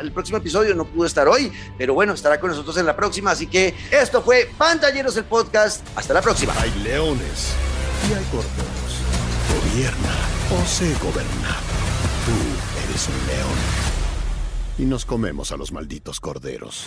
el 0.00 0.12
próximo 0.12 0.38
episodio, 0.38 0.74
no 0.74 0.86
pudo 0.86 1.06
estar 1.06 1.28
hoy, 1.28 1.52
pero 1.76 1.92
bueno, 1.92 2.14
estará 2.14 2.40
con 2.40 2.48
nosotros 2.48 2.78
en 2.78 2.86
la 2.86 2.96
próxima, 2.96 3.32
así 3.32 3.46
que 3.46 3.74
esto 3.90 4.22
fue 4.22 4.48
Pantalleros 4.56 5.18
el 5.18 5.24
podcast, 5.24 5.86
hasta 5.96 6.14
la 6.14 6.22
próxima. 6.22 6.54
Hay 6.58 6.70
leones 6.82 7.52
y 8.08 8.14
hay 8.14 8.24
corderos, 8.32 9.72
gobierna 9.74 10.14
o 10.50 10.66
se 10.66 10.94
gobernado. 10.94 11.68
Tú 12.24 12.88
eres 12.88 13.06
un 13.06 13.26
león 13.26 13.87
y 14.78 14.84
nos 14.84 15.04
comemos 15.04 15.52
a 15.52 15.56
los 15.56 15.72
malditos 15.72 16.20
corderos. 16.20 16.84